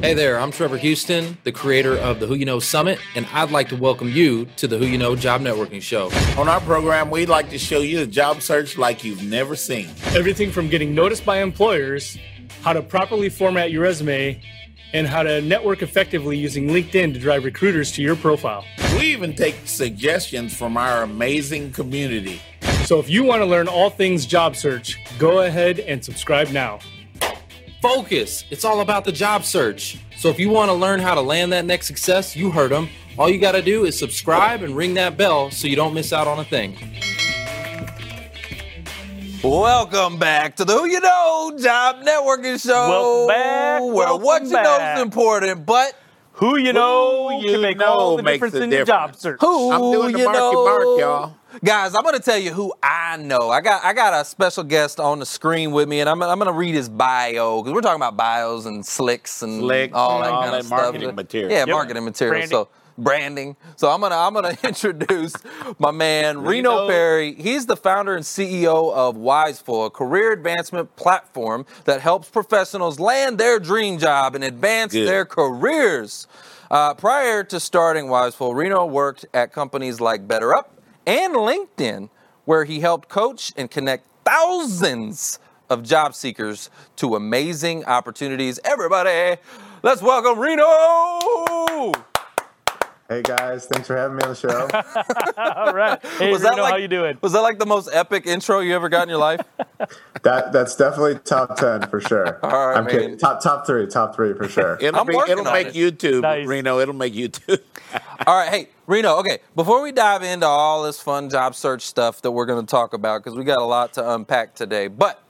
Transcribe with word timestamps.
Hey 0.00 0.12
there, 0.12 0.38
I'm 0.38 0.50
Trevor 0.50 0.76
Houston, 0.76 1.38
the 1.44 1.52
creator 1.52 1.96
of 1.96 2.20
the 2.20 2.26
Who 2.26 2.34
You 2.34 2.44
Know 2.44 2.58
Summit, 2.58 2.98
and 3.14 3.26
I'd 3.32 3.50
like 3.50 3.68
to 3.70 3.76
welcome 3.76 4.10
you 4.10 4.46
to 4.56 4.66
the 4.66 4.76
Who 4.76 4.84
You 4.84 4.98
Know 4.98 5.16
Job 5.16 5.40
Networking 5.40 5.80
Show. 5.80 6.10
On 6.38 6.48
our 6.48 6.60
program, 6.60 7.10
we'd 7.10 7.30
like 7.30 7.48
to 7.50 7.58
show 7.58 7.80
you 7.80 8.00
a 8.00 8.06
job 8.06 8.42
search 8.42 8.76
like 8.76 9.02
you've 9.02 9.22
never 9.22 9.56
seen. 9.56 9.88
Everything 10.14 10.50
from 10.50 10.68
getting 10.68 10.94
noticed 10.94 11.24
by 11.24 11.38
employers, 11.38 12.18
how 12.62 12.72
to 12.74 12.82
properly 12.82 13.30
format 13.30 13.70
your 13.70 13.82
resume, 13.82 14.42
and 14.92 15.06
how 15.06 15.22
to 15.22 15.40
network 15.40 15.80
effectively 15.80 16.36
using 16.36 16.68
LinkedIn 16.68 17.14
to 17.14 17.18
drive 17.18 17.44
recruiters 17.44 17.90
to 17.92 18.02
your 18.02 18.16
profile. 18.16 18.64
We 18.98 19.06
even 19.12 19.34
take 19.34 19.56
suggestions 19.64 20.54
from 20.54 20.76
our 20.76 21.02
amazing 21.02 21.72
community. 21.72 22.42
So 22.84 22.98
if 23.00 23.08
you 23.08 23.24
want 23.24 23.40
to 23.40 23.46
learn 23.46 23.68
all 23.68 23.88
things 23.88 24.26
job 24.26 24.56
search, 24.56 24.98
go 25.18 25.40
ahead 25.40 25.80
and 25.80 26.04
subscribe 26.04 26.50
now. 26.50 26.80
Focus. 27.84 28.46
It's 28.48 28.64
all 28.64 28.80
about 28.80 29.04
the 29.04 29.12
job 29.12 29.44
search. 29.44 29.98
So 30.16 30.30
if 30.30 30.40
you 30.40 30.48
want 30.48 30.70
to 30.70 30.72
learn 30.72 31.00
how 31.00 31.14
to 31.14 31.20
land 31.20 31.52
that 31.52 31.66
next 31.66 31.86
success, 31.86 32.34
you 32.34 32.50
heard 32.50 32.70
them. 32.70 32.88
All 33.18 33.28
you 33.28 33.38
got 33.38 33.52
to 33.52 33.60
do 33.60 33.84
is 33.84 33.98
subscribe 33.98 34.62
and 34.62 34.74
ring 34.74 34.94
that 34.94 35.18
bell 35.18 35.50
so 35.50 35.68
you 35.68 35.76
don't 35.76 35.92
miss 35.92 36.10
out 36.10 36.26
on 36.26 36.38
a 36.38 36.44
thing. 36.44 36.78
Welcome 39.42 40.18
back 40.18 40.56
to 40.56 40.64
the 40.64 40.72
Who 40.72 40.86
You 40.86 40.98
Know 40.98 41.58
Job 41.60 41.96
Networking 41.96 42.58
Show. 42.58 42.72
Welcome 42.72 43.28
back, 43.28 43.82
Where 43.82 43.92
welcome 43.92 44.24
what 44.24 44.42
you 44.44 44.52
know 44.52 44.94
is 44.94 45.02
important, 45.02 45.66
but 45.66 45.94
Who 46.32 46.56
you 46.56 46.72
know 46.72 47.38
Who 47.38 47.46
you 47.46 47.52
can 47.52 47.60
make 47.60 47.76
know 47.76 47.84
all 47.84 48.16
the 48.16 48.22
makes 48.22 48.36
difference 48.36 48.64
in 48.64 48.72
your 48.72 48.86
job 48.86 49.14
search. 49.14 49.42
who 49.42 49.70
I'm 49.70 49.80
doing 49.92 50.12
the 50.12 50.20
you 50.20 50.24
Marky 50.24 50.38
know? 50.38 50.64
Mark, 50.64 51.00
y'all. 51.00 51.36
Guys, 51.62 51.94
I'm 51.94 52.02
going 52.02 52.14
to 52.16 52.22
tell 52.22 52.38
you 52.38 52.52
who 52.52 52.72
I 52.82 53.16
know. 53.16 53.50
I 53.50 53.60
got 53.60 53.84
I 53.84 53.92
got 53.92 54.20
a 54.20 54.24
special 54.24 54.64
guest 54.64 54.98
on 54.98 55.18
the 55.20 55.26
screen 55.26 55.70
with 55.72 55.88
me, 55.88 56.00
and 56.00 56.08
I'm, 56.08 56.20
I'm 56.22 56.38
going 56.38 56.50
to 56.50 56.58
read 56.58 56.74
his 56.74 56.88
bio 56.88 57.62
because 57.62 57.72
we're 57.74 57.80
talking 57.80 57.96
about 58.00 58.16
bios 58.16 58.66
and 58.66 58.84
slicks 58.84 59.42
and 59.42 59.60
Slick, 59.60 59.94
all 59.94 60.20
that 60.20 60.30
all 60.32 60.42
kind 60.42 60.54
that 60.54 60.60
of 60.60 60.66
stuff. 60.66 60.80
marketing 60.80 61.14
material. 61.14 61.50
Yeah, 61.52 61.58
Yep. 61.60 61.68
marketing 61.68 62.04
material. 62.04 62.32
Branding. 62.34 62.50
So 62.50 62.68
branding. 62.96 63.56
So 63.76 63.90
I'm 63.90 64.00
gonna 64.00 64.16
I'm 64.16 64.34
gonna 64.34 64.56
introduce 64.64 65.34
my 65.78 65.90
man 65.90 66.38
Reno 66.42 66.70
Reno. 66.80 66.88
Perry. 66.88 67.34
He's 67.34 67.66
the 67.66 67.76
founder 67.76 68.14
and 68.16 68.24
CEO 68.24 68.92
of 68.92 69.16
Wiseful, 69.16 69.86
a 69.86 69.90
career 69.90 70.32
advancement 70.32 70.96
platform 70.96 71.66
that 71.84 72.00
helps 72.00 72.28
professionals 72.30 72.98
land 72.98 73.38
their 73.38 73.60
dream 73.60 73.98
job 73.98 74.34
and 74.34 74.42
advance 74.42 74.92
Good. 74.92 75.06
their 75.06 75.24
careers. 75.24 76.26
Uh, 76.70 76.94
prior 76.94 77.44
to 77.44 77.60
starting 77.60 78.08
Wiseful, 78.08 78.54
Reno 78.54 78.84
worked 78.86 79.26
at 79.34 79.52
companies 79.52 80.00
like 80.00 80.26
BetterUp 80.26 80.64
and 81.06 81.34
LinkedIn, 81.34 82.08
where 82.44 82.64
he 82.64 82.80
helped 82.80 83.08
coach 83.08 83.52
and 83.56 83.70
connect 83.70 84.06
thousands 84.24 85.38
of 85.70 85.82
job 85.82 86.14
seekers 86.14 86.70
to 86.96 87.16
amazing 87.16 87.84
opportunities. 87.84 88.60
Everybody, 88.64 89.40
let's 89.82 90.02
welcome 90.02 90.38
Reno. 90.38 91.92
Hey 93.06 93.20
guys, 93.20 93.66
thanks 93.66 93.86
for 93.86 93.96
having 93.96 94.16
me 94.16 94.22
on 94.22 94.30
the 94.30 94.34
show. 94.34 94.48
All 95.36 95.74
right. 95.74 96.02
Hey, 96.16 96.32
was 96.32 96.40
that 96.40 96.52
Reno, 96.52 96.62
like 96.62 96.70
how 96.72 96.76
you 96.78 96.88
doing? 96.88 97.18
Was 97.20 97.32
that 97.32 97.40
like 97.40 97.58
the 97.58 97.66
most 97.66 97.90
epic 97.92 98.24
intro 98.24 98.60
you 98.60 98.74
ever 98.74 98.88
got 98.88 99.02
in 99.02 99.10
your 99.10 99.18
life? 99.18 99.42
that 100.22 100.52
that's 100.54 100.74
definitely 100.74 101.18
top 101.18 101.54
ten 101.58 101.86
for 101.90 102.00
sure. 102.00 102.38
All 102.42 102.68
right, 102.68 102.78
I'm 102.78 102.84
man. 102.84 102.94
kidding. 102.94 103.18
Top 103.18 103.42
top 103.42 103.66
three, 103.66 103.86
top 103.88 104.14
three 104.16 104.32
for 104.32 104.48
sure. 104.48 104.78
It'll, 104.80 104.98
I'm 104.98 105.06
be, 105.06 105.14
working 105.14 105.32
it'll 105.32 105.52
make 105.52 105.66
it. 105.66 105.74
YouTube, 105.74 106.22
Nice. 106.22 106.46
Reno. 106.46 106.78
It'll 106.78 106.94
make 106.94 107.12
YouTube. 107.12 107.60
All 108.26 108.38
right, 108.38 108.48
hey 108.48 108.68
Reno. 108.86 109.16
Okay, 109.18 109.40
before 109.54 109.82
we 109.82 109.92
dive 109.92 110.22
into 110.22 110.46
all 110.46 110.82
this 110.82 110.98
fun 110.98 111.28
job 111.28 111.54
search 111.54 111.82
stuff 111.82 112.22
that 112.22 112.30
we're 112.30 112.46
going 112.46 112.64
to 112.64 112.70
talk 112.70 112.94
about, 112.94 113.22
because 113.22 113.36
we 113.36 113.44
got 113.44 113.58
a 113.58 113.64
lot 113.66 113.92
to 113.94 114.14
unpack 114.14 114.54
today, 114.54 114.88
but. 114.88 115.20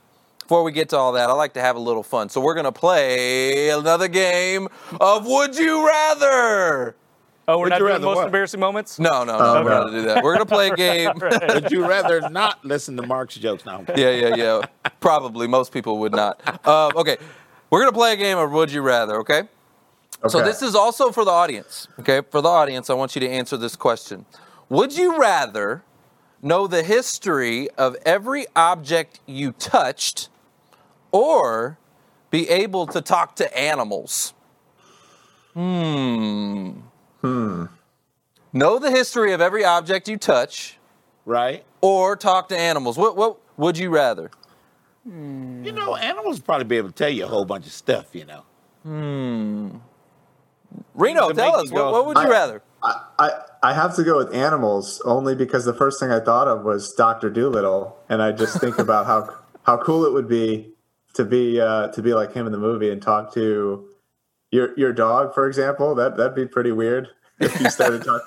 Before 0.42 0.62
we 0.62 0.72
get 0.72 0.90
to 0.90 0.98
all 0.98 1.12
that, 1.12 1.30
I 1.30 1.32
like 1.32 1.54
to 1.54 1.62
have 1.62 1.74
a 1.74 1.80
little 1.80 2.02
fun. 2.02 2.28
So 2.28 2.38
we're 2.38 2.52
going 2.52 2.64
to 2.66 2.70
play 2.72 3.70
another 3.70 4.08
game 4.08 4.68
of 5.00 5.26
Would 5.26 5.56
You 5.56 5.86
Rather? 5.86 6.94
Oh, 7.46 7.58
we're 7.58 7.64
Would 7.64 7.70
not 7.70 7.74
you 7.76 7.78
doing 7.80 7.88
rather 7.92 8.00
the 8.00 8.06
most 8.06 8.16
what? 8.16 8.26
embarrassing 8.26 8.60
moments? 8.60 8.98
No, 8.98 9.22
no, 9.24 9.38
no, 9.38 9.44
Oh, 9.44 9.62
we're 9.64 9.70
not 9.70 9.80
going 9.82 9.92
to 9.92 10.00
do 10.00 10.06
that. 10.06 10.24
We're 10.24 10.34
going 10.34 10.46
to 10.46 10.54
play 10.54 10.68
a 10.68 10.76
game. 10.76 11.10
Would 11.54 11.70
you 11.70 11.86
rather 11.86 12.28
not 12.30 12.64
listen 12.64 12.96
to 12.96 13.06
Mark's 13.06 13.34
jokes 13.34 13.66
now? 13.66 13.84
yeah, 13.96 14.10
yeah, 14.10 14.34
yeah. 14.34 14.60
Probably 15.00 15.46
most 15.46 15.70
people 15.72 15.98
would 15.98 16.12
not. 16.12 16.40
Um, 16.66 16.92
okay, 16.96 17.18
we're 17.68 17.80
gonna 17.80 17.92
play 17.92 18.14
a 18.14 18.16
game 18.16 18.38
of 18.38 18.50
Would 18.52 18.72
You 18.72 18.80
Rather. 18.80 19.16
Okay. 19.20 19.42
So 20.28 20.42
this 20.42 20.62
is 20.62 20.74
also 20.74 21.10
for 21.12 21.24
the 21.26 21.30
audience. 21.30 21.88
Okay, 22.00 22.22
for 22.30 22.40
the 22.40 22.48
audience, 22.48 22.88
I 22.88 22.94
want 22.94 23.14
you 23.14 23.20
to 23.20 23.28
answer 23.28 23.58
this 23.58 23.76
question: 23.76 24.24
Would 24.70 24.96
you 24.96 25.18
rather 25.18 25.82
know 26.40 26.66
the 26.66 26.82
history 26.82 27.68
of 27.72 27.96
every 28.06 28.46
object 28.56 29.20
you 29.26 29.52
touched, 29.52 30.30
or 31.12 31.76
be 32.30 32.48
able 32.48 32.86
to 32.86 33.02
talk 33.02 33.36
to 33.36 33.58
animals? 33.58 34.32
Hmm. 35.52 36.70
Hmm. 37.24 37.64
Know 38.52 38.78
the 38.78 38.90
history 38.90 39.32
of 39.32 39.40
every 39.40 39.64
object 39.64 40.08
you 40.08 40.18
touch, 40.18 40.76
Right? 41.24 41.64
or 41.80 42.16
talk 42.16 42.50
to 42.50 42.56
animals. 42.58 42.98
What 42.98 43.16
what 43.16 43.38
would 43.56 43.78
you 43.78 43.88
rather? 43.88 44.30
You 45.06 45.72
know, 45.72 45.96
animals 45.96 46.40
probably 46.40 46.64
be 46.64 46.76
able 46.76 46.88
to 46.90 46.94
tell 46.94 47.08
you 47.08 47.24
a 47.24 47.26
whole 47.26 47.46
bunch 47.46 47.64
of 47.66 47.72
stuff. 47.72 48.14
You 48.14 48.26
know. 48.26 48.42
Hmm. 48.82 49.68
Reno, 50.94 51.30
tell 51.32 51.56
us 51.56 51.70
what, 51.72 51.92
what 51.92 52.06
would 52.06 52.18
you 52.18 52.24
I- 52.24 52.28
rather? 52.28 52.62
I, 52.82 53.00
I 53.18 53.30
I 53.62 53.72
have 53.72 53.96
to 53.96 54.04
go 54.04 54.18
with 54.18 54.34
animals 54.34 55.00
only 55.06 55.34
because 55.34 55.64
the 55.64 55.72
first 55.72 55.98
thing 55.98 56.10
I 56.10 56.20
thought 56.20 56.46
of 56.46 56.62
was 56.64 56.92
Doctor 56.92 57.30
Dolittle, 57.30 57.96
and 58.10 58.20
I 58.20 58.32
just 58.32 58.60
think 58.60 58.78
about 58.78 59.06
how 59.06 59.34
how 59.62 59.78
cool 59.78 60.04
it 60.04 60.12
would 60.12 60.28
be 60.28 60.74
to 61.14 61.24
be 61.24 61.58
uh, 61.58 61.88
to 61.88 62.02
be 62.02 62.12
like 62.12 62.34
him 62.34 62.44
in 62.44 62.52
the 62.52 62.58
movie 62.58 62.90
and 62.90 63.00
talk 63.00 63.32
to 63.32 63.88
your 64.54 64.70
your 64.78 64.92
dog, 64.92 65.34
for 65.34 65.46
example. 65.46 65.94
That 65.94 66.16
that'd 66.16 66.34
be 66.34 66.46
pretty 66.46 66.72
weird 66.72 67.08
if 67.40 67.60
you 67.60 67.68
started 67.68 68.04
talk, 68.10 68.22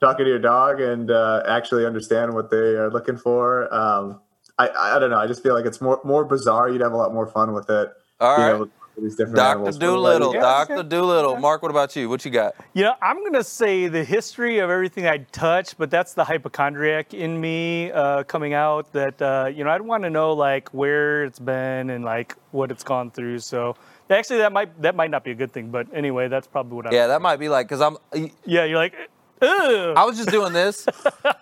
talking 0.00 0.24
to 0.24 0.30
your 0.30 0.40
dog 0.40 0.80
and 0.80 1.10
uh, 1.10 1.42
actually 1.46 1.86
understand 1.86 2.34
what 2.34 2.50
they 2.50 2.56
are 2.76 2.90
looking 2.90 3.16
for. 3.16 3.72
Um, 3.72 4.20
I 4.58 4.68
I 4.68 4.98
don't 4.98 5.10
know. 5.10 5.18
I 5.18 5.26
just 5.28 5.42
feel 5.42 5.54
like 5.54 5.66
it's 5.66 5.80
more 5.80 6.00
more 6.04 6.24
bizarre. 6.24 6.68
You'd 6.68 6.80
have 6.80 6.92
a 6.92 6.96
lot 6.96 7.14
more 7.14 7.28
fun 7.28 7.54
with 7.54 7.70
it. 7.70 7.92
All 8.20 8.36
right. 8.36 8.50
able 8.50 8.66
to 8.66 8.72
talk 8.72 8.88
these 9.00 9.14
different 9.14 9.36
Dr. 9.36 9.50
animals. 9.50 9.78
Dolittle, 9.78 10.34
Yeah, 10.34 10.40
Dr. 10.40 10.74
sure. 10.74 10.82
Dolittle. 10.82 11.36
Mark, 11.36 11.62
what 11.62 11.70
about 11.70 11.94
you? 11.94 12.08
What 12.08 12.24
you 12.24 12.32
got? 12.32 12.54
You 12.74 12.82
know, 12.82 12.94
I'm 13.00 13.20
going 13.20 13.34
to 13.34 13.44
say 13.44 13.86
the 13.86 14.02
history 14.02 14.58
of 14.58 14.70
everything 14.70 15.06
I 15.06 15.18
touch, 15.18 15.78
but 15.78 15.88
that's 15.88 16.14
the 16.14 16.24
hypochondriac 16.24 17.14
in 17.14 17.40
me 17.40 17.92
uh, 17.92 18.24
coming 18.24 18.54
out 18.54 18.92
that, 18.92 19.22
uh, 19.22 19.50
you 19.54 19.62
know, 19.62 19.70
I'd 19.70 19.82
want 19.82 20.02
to 20.02 20.10
know 20.10 20.32
like 20.32 20.68
where 20.70 21.24
it's 21.24 21.38
been 21.38 21.90
and 21.90 22.04
like 22.04 22.34
what 22.50 22.72
it's 22.72 22.82
gone 22.82 23.12
through. 23.12 23.38
So 23.38 23.76
actually 24.10 24.38
that 24.38 24.52
might, 24.52 24.80
that 24.82 24.94
might 24.96 25.10
not 25.10 25.24
be 25.24 25.30
a 25.32 25.34
good 25.34 25.52
thing, 25.52 25.70
but 25.70 25.86
anyway, 25.94 26.28
that's 26.28 26.46
probably 26.46 26.76
what 26.76 26.86
I, 26.86 26.94
Yeah, 26.94 27.06
that 27.08 27.22
might 27.22 27.36
be 27.38 27.48
like, 27.48 27.68
because 27.68 27.80
I'm, 27.80 27.96
yeah, 28.44 28.64
you're 28.64 28.78
like, 28.78 28.94
Ugh. 29.40 29.94
I 29.96 30.04
was 30.04 30.16
just 30.16 30.30
doing 30.30 30.52
this. 30.52 30.84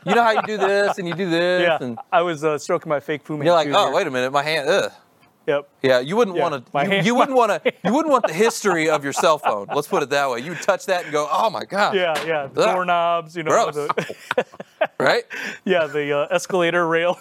You 0.05 0.15
know 0.15 0.23
how 0.23 0.33
you 0.33 0.43
do 0.43 0.59
this 0.59 0.99
and 0.99 1.09
you 1.09 1.15
do 1.15 1.31
this, 1.31 1.63
yeah, 1.63 1.79
and 1.81 1.99
I 2.13 2.23
was 2.23 2.45
uh, 2.45 2.59
stroking 2.59 2.91
my 2.91 3.01
fake 3.01 3.23
Fu 3.25 3.37
you're 3.43 3.55
like, 3.55 3.69
oh, 3.69 3.87
here. 3.87 3.95
wait 3.95 4.07
a 4.07 4.11
minute, 4.11 4.33
my 4.33 4.43
hand, 4.43 4.69
ugh. 4.69 4.93
Yep. 5.47 5.69
Yeah, 5.81 6.01
you 6.01 6.17
wouldn't 6.17 6.37
Yeah, 6.37 6.43
want 6.43 6.67
to. 6.67 6.85
You, 6.97 7.03
you 7.03 7.15
wouldn't 7.15 7.37
want 7.37 7.53
to. 7.65 7.73
You 7.85 7.93
wouldn't 7.95 8.11
want 8.11 8.27
the 8.27 8.33
history 8.33 8.91
of 8.91 9.05
your 9.05 9.13
cell 9.13 9.39
phone. 9.39 9.69
Let's 9.73 9.87
put 9.87 10.03
it 10.03 10.11
that 10.11 10.29
way. 10.29 10.41
You 10.41 10.51
would 10.51 10.61
touch 10.61 10.87
that 10.87 11.05
and 11.05 11.13
go, 11.13 11.29
"Oh 11.31 11.51
my 11.51 11.65
god!" 11.65 11.95
Yeah, 11.95 12.21
yeah. 12.27 12.49
The 12.49 12.63
Ugh. 12.63 12.75
doorknobs, 12.75 13.37
you 13.37 13.45
know. 13.45 13.51
Gross. 13.53 13.75
The, 13.77 14.45
Right, 14.99 15.23
yeah, 15.65 15.87
the 15.87 16.19
uh, 16.19 16.35
escalator 16.35 16.87
rail. 16.89 17.17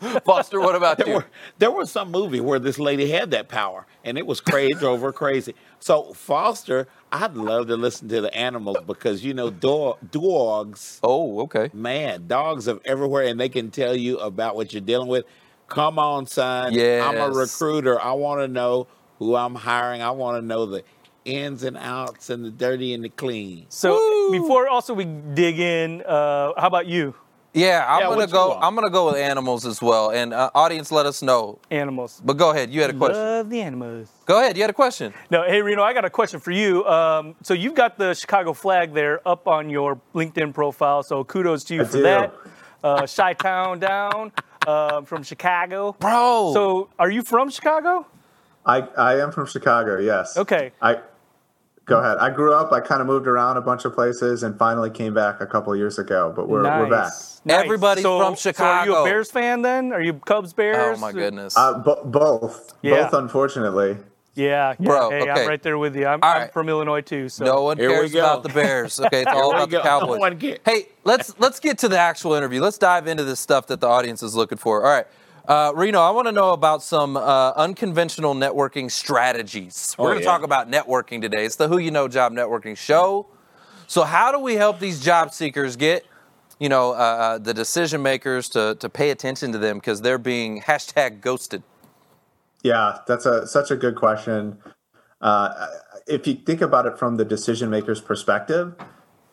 Foster. 0.24 0.60
What 0.60 0.74
about 0.76 0.98
There, 0.98 1.08
you? 1.08 1.14
were, 1.14 1.24
there 1.58 1.70
was 1.70 1.90
some 1.90 2.10
movie 2.10 2.40
where 2.40 2.58
this 2.58 2.78
lady 2.78 3.10
had 3.10 3.30
that 3.30 3.48
power, 3.48 3.86
and 4.04 4.18
it 4.18 4.26
was 4.26 4.40
crazy, 4.40 4.74
drove 4.74 5.00
her 5.00 5.12
crazy. 5.12 5.54
So 5.80 6.12
Foster, 6.12 6.86
I'd 7.12 7.34
love 7.34 7.68
to 7.68 7.76
listen 7.76 8.08
to 8.08 8.20
the 8.20 8.34
animals 8.34 8.78
because 8.86 9.24
you 9.24 9.32
know, 9.34 9.50
dog, 9.50 9.98
dogs, 10.10 11.00
Oh, 11.02 11.40
okay. 11.42 11.70
man, 11.72 12.26
dogs 12.26 12.68
are 12.68 12.80
everywhere, 12.84 13.24
and 13.24 13.40
they 13.40 13.48
can 13.48 13.70
tell 13.70 13.96
you 13.96 14.18
about 14.18 14.54
what 14.56 14.72
you're 14.72 14.80
dealing 14.82 15.08
with. 15.08 15.24
Come 15.68 15.98
on, 15.98 16.26
son. 16.26 16.72
I'm 16.78 17.16
a 17.16 17.30
recruiter. 17.30 18.00
I 18.00 18.12
want 18.12 18.40
to 18.40 18.48
know 18.48 18.86
who 19.18 19.34
I'm 19.34 19.54
hiring. 19.54 20.02
I 20.02 20.10
want 20.10 20.40
to 20.42 20.46
know 20.46 20.66
the 20.66 20.84
ins 21.24 21.64
and 21.64 21.76
outs 21.76 22.30
and 22.30 22.44
the 22.44 22.50
dirty 22.52 22.94
and 22.94 23.02
the 23.02 23.08
clean. 23.08 23.66
So 23.68 23.94
Woo. 23.94 24.30
before 24.40 24.68
also 24.68 24.94
we 24.94 25.04
dig 25.06 25.58
in, 25.58 26.02
uh, 26.02 26.52
how 26.56 26.68
about 26.68 26.86
you? 26.86 27.14
Yeah, 27.56 27.86
I'm 27.88 28.00
Yeah, 28.02 28.08
gonna 28.10 28.26
go. 28.26 28.52
I'm 28.60 28.74
gonna 28.74 28.90
go 28.90 29.06
with 29.06 29.16
animals 29.16 29.64
as 29.64 29.80
well. 29.80 30.10
And 30.10 30.34
uh, 30.34 30.50
audience, 30.54 30.92
let 30.92 31.06
us 31.06 31.22
know. 31.22 31.58
Animals. 31.70 32.20
But 32.22 32.34
go 32.36 32.50
ahead. 32.50 32.70
You 32.70 32.82
had 32.82 32.90
a 32.90 32.94
question. 32.94 33.16
Love 33.22 33.48
the 33.48 33.62
animals. 33.62 34.10
Go 34.26 34.38
ahead. 34.38 34.56
You 34.56 34.62
had 34.62 34.68
a 34.70 34.74
question. 34.74 35.14
No, 35.30 35.42
hey 35.42 35.62
Reno, 35.62 35.82
I 35.82 35.94
got 35.94 36.04
a 36.04 36.10
question 36.10 36.38
for 36.38 36.50
you. 36.50 36.84
Um, 36.86 37.34
so 37.42 37.54
you've 37.54 37.74
got 37.74 37.96
the 37.96 38.12
Chicago 38.12 38.52
flag 38.52 38.92
there 38.92 39.26
up 39.26 39.48
on 39.48 39.70
your 39.70 39.98
LinkedIn 40.14 40.52
profile. 40.52 41.02
So 41.02 41.24
kudos 41.24 41.64
to 41.64 41.74
you 41.74 41.80
I 41.80 41.84
for 41.84 41.96
do. 41.96 42.02
that. 42.02 42.34
Uh, 42.84 43.06
Chi 43.06 43.32
Town 43.32 43.78
down 43.78 44.32
uh, 44.66 45.00
from 45.02 45.22
Chicago. 45.22 45.96
Bro. 45.98 46.50
So 46.52 46.90
are 46.98 47.10
you 47.10 47.22
from 47.22 47.48
Chicago? 47.50 48.06
I, 48.66 48.80
I 48.98 49.20
am 49.20 49.32
from 49.32 49.46
Chicago, 49.46 49.98
yes. 49.98 50.36
Okay. 50.36 50.72
I 50.82 50.98
go 51.86 51.98
ahead. 52.00 52.18
I 52.18 52.30
grew 52.30 52.52
up, 52.52 52.72
I 52.72 52.80
kind 52.80 53.00
of 53.00 53.06
moved 53.06 53.26
around 53.26 53.56
a 53.56 53.60
bunch 53.60 53.84
of 53.84 53.94
places 53.94 54.42
and 54.42 54.58
finally 54.58 54.90
came 54.90 55.14
back 55.14 55.40
a 55.40 55.46
couple 55.46 55.72
of 55.72 55.78
years 55.78 55.98
ago, 55.98 56.32
but 56.36 56.48
we're 56.48 56.62
we're 56.62 56.90
back. 56.90 57.04
Nice. 57.06 57.40
Nice. 57.44 57.64
Everybody's 57.64 58.02
So- 58.04 58.18
from 58.18 58.36
So 58.36 58.52
are 58.64 58.84
you 58.86 58.96
a 58.96 59.04
Bears 59.04 59.30
fan 59.30 59.62
then? 59.62 59.92
Are 59.92 60.00
you 60.02 60.14
Cubs 60.14 60.52
Bears? 60.52 60.98
Oh 60.98 61.00
my 61.00 61.12
goodness. 61.12 61.56
Uh, 61.56 61.78
bo- 61.78 62.04
both. 62.04 62.74
Yeah. 62.82 63.04
Both 63.04 63.14
unfortunately. 63.14 63.96
Yeah, 64.34 64.74
yeah. 64.78 64.86
Bro, 64.86 65.10
hey, 65.10 65.22
okay. 65.22 65.30
I'm 65.30 65.48
right 65.48 65.62
there 65.62 65.78
with 65.78 65.96
you. 65.96 66.06
I'm, 66.06 66.20
All 66.22 66.30
I'm 66.30 66.40
right. 66.42 66.52
from 66.52 66.68
Illinois 66.68 67.00
too. 67.00 67.30
So 67.30 67.46
No 67.46 67.62
one 67.62 67.78
Here 67.78 67.88
cares 67.88 68.14
about 68.14 68.42
the 68.42 68.50
Bears. 68.50 69.00
Okay, 69.00 69.22
it's 69.22 69.30
all 69.32 69.52
Here 69.56 69.60
we 69.60 69.64
about 69.64 69.70
the. 69.70 69.80
Cowboys. 69.80 70.42
No. 70.42 70.56
Hey, 70.70 70.88
let's 71.04 71.34
let's 71.38 71.58
get 71.58 71.78
to 71.78 71.88
the 71.88 71.98
actual 71.98 72.34
interview. 72.34 72.60
Let's 72.60 72.76
dive 72.76 73.06
into 73.06 73.24
this 73.24 73.40
stuff 73.40 73.66
that 73.68 73.80
the 73.80 73.86
audience 73.86 74.22
is 74.22 74.34
looking 74.34 74.58
for. 74.58 74.84
All 74.84 74.90
right, 74.92 75.06
uh, 75.48 75.72
Reno, 75.74 76.00
I 76.00 76.10
want 76.10 76.26
to 76.26 76.32
know 76.32 76.52
about 76.52 76.82
some 76.82 77.16
uh, 77.16 77.52
unconventional 77.52 78.34
networking 78.34 78.90
strategies. 78.90 79.94
We're 79.98 80.04
Oh, 80.04 80.08
going 80.08 80.18
to 80.18 80.24
yeah. 80.24 80.30
talk 80.30 80.42
about 80.42 80.70
networking 80.70 81.20
today. 81.20 81.44
It's 81.44 81.56
the 81.56 81.68
Who 81.68 81.78
You 81.78 81.90
Know 81.90 82.08
Job 82.08 82.32
Networking 82.32 82.76
Show. 82.76 83.26
So, 83.86 84.02
how 84.02 84.32
do 84.32 84.38
we 84.40 84.54
help 84.54 84.80
these 84.80 85.00
job 85.00 85.32
seekers 85.32 85.76
get, 85.76 86.04
you 86.58 86.68
know, 86.68 86.90
uh, 86.92 86.94
uh, 86.94 87.38
the 87.38 87.54
decision 87.54 88.02
makers 88.02 88.48
to 88.50 88.74
to 88.80 88.88
pay 88.88 89.10
attention 89.10 89.52
to 89.52 89.58
them 89.58 89.78
because 89.78 90.00
they're 90.02 90.18
being 90.18 90.60
hashtag 90.68 91.20
ghosted? 91.20 91.62
Yeah, 92.62 92.98
that's 93.06 93.26
a 93.26 93.46
such 93.46 93.70
a 93.70 93.76
good 93.76 93.94
question. 93.94 94.58
Uh, 95.20 95.68
if 96.08 96.26
you 96.26 96.34
think 96.34 96.60
about 96.60 96.86
it 96.86 96.98
from 96.98 97.16
the 97.16 97.24
decision 97.24 97.70
maker's 97.70 98.00
perspective, 98.00 98.74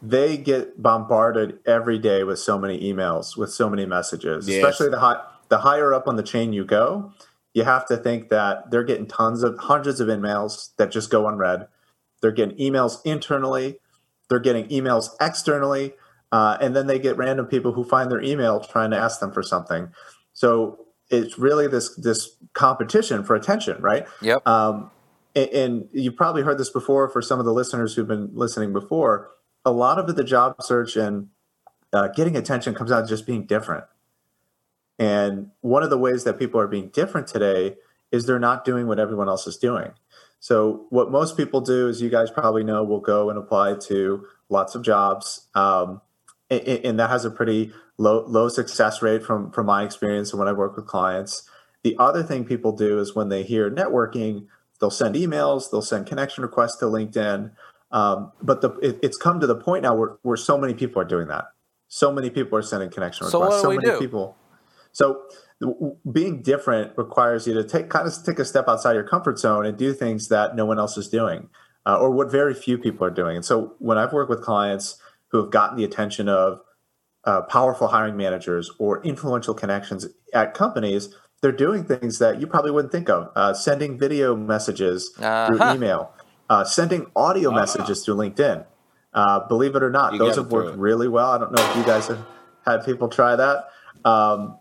they 0.02 0.38
get 0.38 0.82
bombarded 0.82 1.60
every 1.66 1.98
day 1.98 2.24
with 2.24 2.38
so 2.40 2.58
many 2.60 2.80
emails, 2.82 3.36
with 3.36 3.52
so 3.52 3.70
many 3.70 3.86
messages. 3.86 4.48
Yes. 4.48 4.58
Especially 4.64 4.90
the 4.90 5.00
high, 5.00 5.22
the 5.54 5.60
higher 5.60 5.94
up 5.94 6.08
on 6.08 6.16
the 6.16 6.24
chain 6.24 6.52
you 6.52 6.66
go, 6.66 7.14
you 7.54 7.64
have 7.64 7.86
to 7.86 7.96
think 7.96 8.30
that 8.30 8.72
they're 8.72 8.84
getting 8.84 9.06
tons 9.06 9.44
of 9.44 9.56
hundreds 9.60 10.00
of 10.00 10.08
emails 10.08 10.76
that 10.78 10.90
just 10.90 11.12
go 11.12 11.28
unread. 11.28 11.68
They're 12.24 12.32
getting 12.32 12.58
emails 12.58 13.06
internally, 13.06 13.78
they're 14.30 14.40
getting 14.40 14.68
emails 14.70 15.10
externally, 15.22 15.94
uh, 16.32 16.58
and 16.60 16.76
then 16.76 16.88
they 16.88 16.98
get 16.98 17.18
random 17.18 17.46
people 17.46 17.74
who 17.74 17.84
find 17.84 18.12
their 18.12 18.20
email 18.24 18.62
trying 18.62 18.90
to 18.90 18.98
ask 18.98 19.20
them 19.20 19.32
for 19.32 19.44
something. 19.44 19.90
So 20.34 20.88
it's 21.12 21.38
really 21.38 21.68
this 21.68 21.96
this 21.98 22.36
competition 22.54 23.24
for 23.24 23.36
attention, 23.36 23.80
right? 23.80 24.08
Yep. 24.24 24.48
Um, 24.48 24.90
and, 25.36 25.50
and 25.50 25.90
you've 25.92 26.16
probably 26.16 26.42
heard 26.42 26.58
this 26.58 26.72
before 26.72 27.10
for 27.10 27.22
some 27.22 27.38
of 27.38 27.46
the 27.46 27.54
listeners 27.54 27.94
who've 27.94 28.08
been 28.08 28.32
listening 28.34 28.74
before. 28.74 29.30
A 29.66 29.72
lot 29.72 30.00
of 30.00 30.16
the 30.16 30.24
job 30.24 30.64
search 30.64 30.96
and 30.96 31.28
uh, 31.94 32.08
getting 32.08 32.36
attention 32.36 32.74
comes 32.74 32.92
out 32.92 33.08
just 33.08 33.28
being 33.28 33.46
different. 33.46 33.84
And 35.00 35.52
one 35.62 35.84
of 35.84 35.90
the 35.90 35.98
ways 35.98 36.24
that 36.24 36.38
people 36.40 36.60
are 36.60 36.68
being 36.68 36.90
different 36.90 37.28
today 37.28 37.76
is 38.12 38.26
they're 38.26 38.40
not 38.40 38.64
doing 38.64 38.88
what 38.88 39.00
everyone 39.00 39.28
else 39.28 39.48
is 39.48 39.58
doing. 39.58 39.92
So 40.40 40.86
what 40.90 41.10
most 41.10 41.38
people 41.38 41.62
do, 41.62 41.88
as 41.88 42.02
you 42.02 42.10
guys 42.10 42.30
probably 42.30 42.64
know, 42.64 42.84
will 42.84 43.00
go 43.00 43.30
and 43.30 43.40
apply 43.40 43.76
to 43.88 44.26
lots 44.50 44.76
of 44.76 44.84
jobs, 44.84 45.48
um, 45.56 46.02
and, 46.50 46.62
and 46.68 47.00
that 47.00 47.10
has 47.10 47.24
a 47.26 47.32
pretty 47.32 47.72
low 47.98 48.26
low 48.28 48.50
success 48.50 49.02
rate 49.02 49.24
from 49.24 49.52
from 49.52 49.66
my 49.68 49.84
experience 49.84 50.32
and 50.32 50.40
when 50.40 50.48
I 50.48 50.52
work 50.52 50.76
with 50.76 50.86
clients. 50.86 51.50
The 51.84 51.96
other 51.98 52.24
thing 52.24 52.46
people 52.46 52.74
do 52.74 53.00
is 53.00 53.16
when 53.16 53.30
they 53.30 53.44
hear 53.44 53.72
networking, 53.72 54.48
they'll 54.80 54.90
send 54.90 55.16
emails, 55.16 55.72
they'll 55.72 55.82
send 55.82 56.08
connection 56.08 56.44
requests 56.44 56.78
to 56.78 56.86
LinkedIn. 56.86 57.52
Um, 57.92 58.32
but 58.42 58.62
the, 58.62 58.72
it, 58.80 59.00
it's 59.04 59.18
come 59.18 59.40
to 59.40 59.48
the 59.48 59.56
point 59.56 59.84
now 59.84 59.96
where, 59.96 60.18
where 60.24 60.38
so 60.38 60.58
many 60.58 60.74
people 60.74 61.02
are 61.02 61.06
doing 61.06 61.28
that. 61.28 61.46
So 61.90 62.12
many 62.12 62.30
people 62.30 62.58
are 62.58 62.64
sending 62.64 62.90
connection 62.90 63.28
So 63.28 63.40
requests. 63.40 63.52
what 63.52 63.58
do 63.58 63.62
so 63.62 63.70
we 63.70 63.78
many 63.78 63.90
do? 63.92 64.00
people. 64.00 64.36
So 64.94 65.24
being 66.12 66.42
different 66.42 66.98
requires 66.98 67.48
you 67.48 67.54
to 67.56 67.64
take 67.64 67.90
kind 67.90 68.08
of 68.08 68.14
take 68.26 68.40
a 68.40 68.46
step 68.46 68.68
outside 68.68 68.94
your 68.94 69.04
comfort 69.04 69.40
zone 69.40 69.66
and 69.66 69.78
do 69.78 69.94
things 69.94 70.28
that 70.30 70.56
no 70.56 70.66
one 70.66 70.80
else 70.80 70.98
is 70.98 71.08
doing, 71.10 71.50
uh, 71.86 71.98
or 72.00 72.12
what 72.12 72.32
very 72.32 72.54
few 72.54 72.78
people 72.78 73.06
are 73.06 73.12
doing. 73.12 73.36
And 73.36 73.46
so 73.46 73.76
when 73.80 73.98
I've 73.98 74.14
worked 74.14 74.30
with 74.30 74.42
clients 74.42 74.98
who 75.30 75.40
have 75.40 75.52
gotten 75.52 75.78
the 75.78 75.84
attention 75.84 76.30
of 76.30 76.62
uh, 77.26 77.42
powerful 77.44 77.88
hiring 77.88 78.18
managers 78.18 78.70
or 78.80 79.02
influential 79.04 79.54
connections 79.54 80.06
at 80.34 80.54
companies, 80.54 81.16
they're 81.42 81.52
doing 81.52 81.86
things 81.86 82.20
that 82.20 82.40
you 82.40 82.48
probably 82.48 82.72
wouldn't 82.72 82.92
think 82.92 83.10
of. 83.10 83.30
Uh, 83.36 83.54
sending 83.54 83.98
video 83.98 84.36
messages 84.36 85.10
through 85.16 85.24
Uh-huh. 85.60 85.74
email, 85.74 86.12
uh, 86.50 86.64
sending 86.64 87.08
audio 87.16 87.50
messages 87.52 88.04
through 88.06 88.16
LinkedIn. 88.16 88.66
Uh, 89.14 89.40
believe 89.48 89.76
it 89.76 89.84
or 89.84 89.90
not, 89.90 90.14
You 90.14 90.20
those 90.20 90.36
have 90.36 90.52
worked 90.52 90.78
really 90.78 91.08
well. 91.08 91.32
I 91.32 91.38
don't 91.38 91.52
know 91.52 91.64
if 91.64 91.76
you 91.78 91.84
guys 91.84 92.08
have 92.08 92.20
had 92.66 92.84
people 92.86 93.08
try 93.08 93.36
that. 93.36 93.70
Um, 94.06 94.58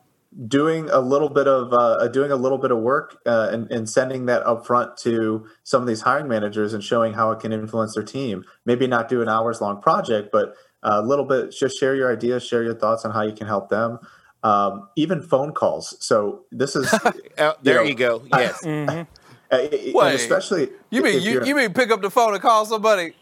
doing 0.48 0.88
a 0.90 1.00
little 1.00 1.28
bit 1.28 1.46
of 1.46 1.72
uh, 1.72 2.08
doing 2.08 2.30
a 2.30 2.36
little 2.36 2.58
bit 2.58 2.70
of 2.70 2.78
work 2.78 3.18
uh, 3.26 3.50
and, 3.52 3.70
and 3.70 3.88
sending 3.88 4.26
that 4.26 4.44
up 4.46 4.66
front 4.66 4.96
to 4.98 5.46
some 5.64 5.82
of 5.82 5.86
these 5.88 6.00
hiring 6.00 6.28
managers 6.28 6.72
and 6.72 6.82
showing 6.82 7.12
how 7.12 7.30
it 7.32 7.40
can 7.40 7.52
influence 7.52 7.94
their 7.94 8.02
team. 8.02 8.44
Maybe 8.64 8.86
not 8.86 9.08
do 9.08 9.20
an 9.22 9.28
hours 9.28 9.60
long 9.60 9.80
project, 9.82 10.30
but 10.32 10.54
a 10.82 11.02
little 11.02 11.24
bit. 11.24 11.52
Just 11.52 11.78
share 11.78 11.94
your 11.94 12.10
ideas, 12.12 12.44
share 12.44 12.62
your 12.62 12.74
thoughts 12.74 13.04
on 13.04 13.10
how 13.12 13.22
you 13.22 13.32
can 13.32 13.46
help 13.46 13.68
them. 13.68 13.98
Um, 14.42 14.88
even 14.96 15.22
phone 15.22 15.52
calls. 15.52 15.96
So 16.04 16.44
this 16.50 16.74
is 16.74 16.92
Uh, 17.38 17.52
there 17.62 17.76
know, 17.76 17.82
you 17.82 17.94
go. 17.94 18.22
Yes. 18.32 18.60
Mhm. 18.64 19.06
uh, 19.50 19.58
Wait, 19.94 20.14
especially 20.14 20.70
You 20.90 21.02
mean 21.02 21.20
you, 21.22 21.42
you're- 21.44 21.52
mean 21.54 21.74
pick 21.74 21.90
up 21.90 22.00
the 22.00 22.10
phone 22.10 22.32
and 22.32 22.42
call 22.42 22.64
somebody? 22.64 23.12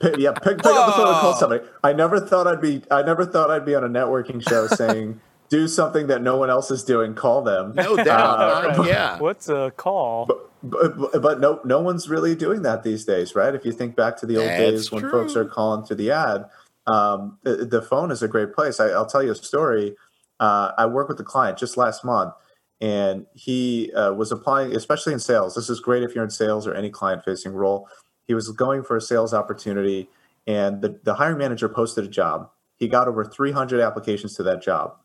Pick- 0.00 0.18
yeah, 0.18 0.32
pick, 0.32 0.58
pick 0.58 0.66
up 0.66 0.86
the 0.86 0.92
phone 0.92 1.08
and 1.08 1.16
call 1.16 1.34
somebody. 1.34 1.64
I 1.82 1.92
never 1.94 2.20
thought 2.20 2.46
I'd 2.46 2.60
be. 2.60 2.82
I 2.90 3.02
never 3.02 3.24
thought 3.26 3.50
I'd 3.50 3.64
be 3.64 3.74
on 3.74 3.82
a 3.82 3.88
networking 3.88 4.46
show 4.46 4.66
saying, 4.68 5.20
"Do 5.50 5.68
something 5.68 6.06
that 6.06 6.22
no 6.22 6.36
one 6.36 6.48
else 6.48 6.70
is 6.70 6.82
doing. 6.82 7.14
Call 7.14 7.42
them." 7.42 7.74
No 7.74 7.96
doubt. 7.96 8.40
Uh, 8.40 8.82
Uh, 8.82 8.84
yeah. 8.84 9.18
What's 9.18 9.48
a 9.48 9.72
call? 9.76 10.26
but, 10.62 11.22
but 11.22 11.40
no, 11.40 11.60
no 11.64 11.80
one's 11.80 12.08
really 12.08 12.34
doing 12.34 12.62
that 12.62 12.82
these 12.82 13.04
days, 13.04 13.34
right? 13.34 13.54
If 13.54 13.64
you 13.64 13.72
think 13.72 13.96
back 13.96 14.16
to 14.18 14.26
the 14.26 14.36
old 14.36 14.46
That's 14.46 14.60
days 14.60 14.92
when 14.92 15.10
folks 15.10 15.36
are 15.36 15.44
calling 15.44 15.84
through 15.84 15.96
the 15.96 16.10
ad, 16.10 16.44
um, 16.86 17.38
the, 17.42 17.56
the 17.66 17.82
phone 17.82 18.10
is 18.10 18.22
a 18.22 18.28
great 18.28 18.52
place. 18.52 18.80
I, 18.80 18.88
I'll 18.88 19.06
tell 19.06 19.22
you 19.22 19.32
a 19.32 19.34
story. 19.34 19.96
Uh, 20.38 20.72
I 20.78 20.86
worked 20.86 21.10
with 21.10 21.20
a 21.20 21.24
client 21.24 21.58
just 21.58 21.76
last 21.76 22.04
month, 22.04 22.34
and 22.80 23.26
he 23.34 23.92
uh, 23.92 24.12
was 24.12 24.32
applying, 24.32 24.74
especially 24.74 25.12
in 25.12 25.20
sales. 25.20 25.54
This 25.54 25.68
is 25.70 25.80
great 25.80 26.02
if 26.02 26.14
you're 26.14 26.24
in 26.24 26.30
sales 26.30 26.66
or 26.66 26.74
any 26.74 26.90
client-facing 26.90 27.52
role. 27.52 27.88
He 28.26 28.34
was 28.34 28.48
going 28.50 28.82
for 28.82 28.96
a 28.96 29.00
sales 29.00 29.34
opportunity, 29.34 30.08
and 30.46 30.80
the, 30.82 30.98
the 31.02 31.14
hiring 31.14 31.38
manager 31.38 31.68
posted 31.68 32.04
a 32.04 32.08
job. 32.08 32.50
He 32.76 32.88
got 32.88 33.08
over 33.08 33.24
300 33.24 33.80
applications 33.80 34.34
to 34.36 34.42
that 34.44 34.62
job. 34.62 34.96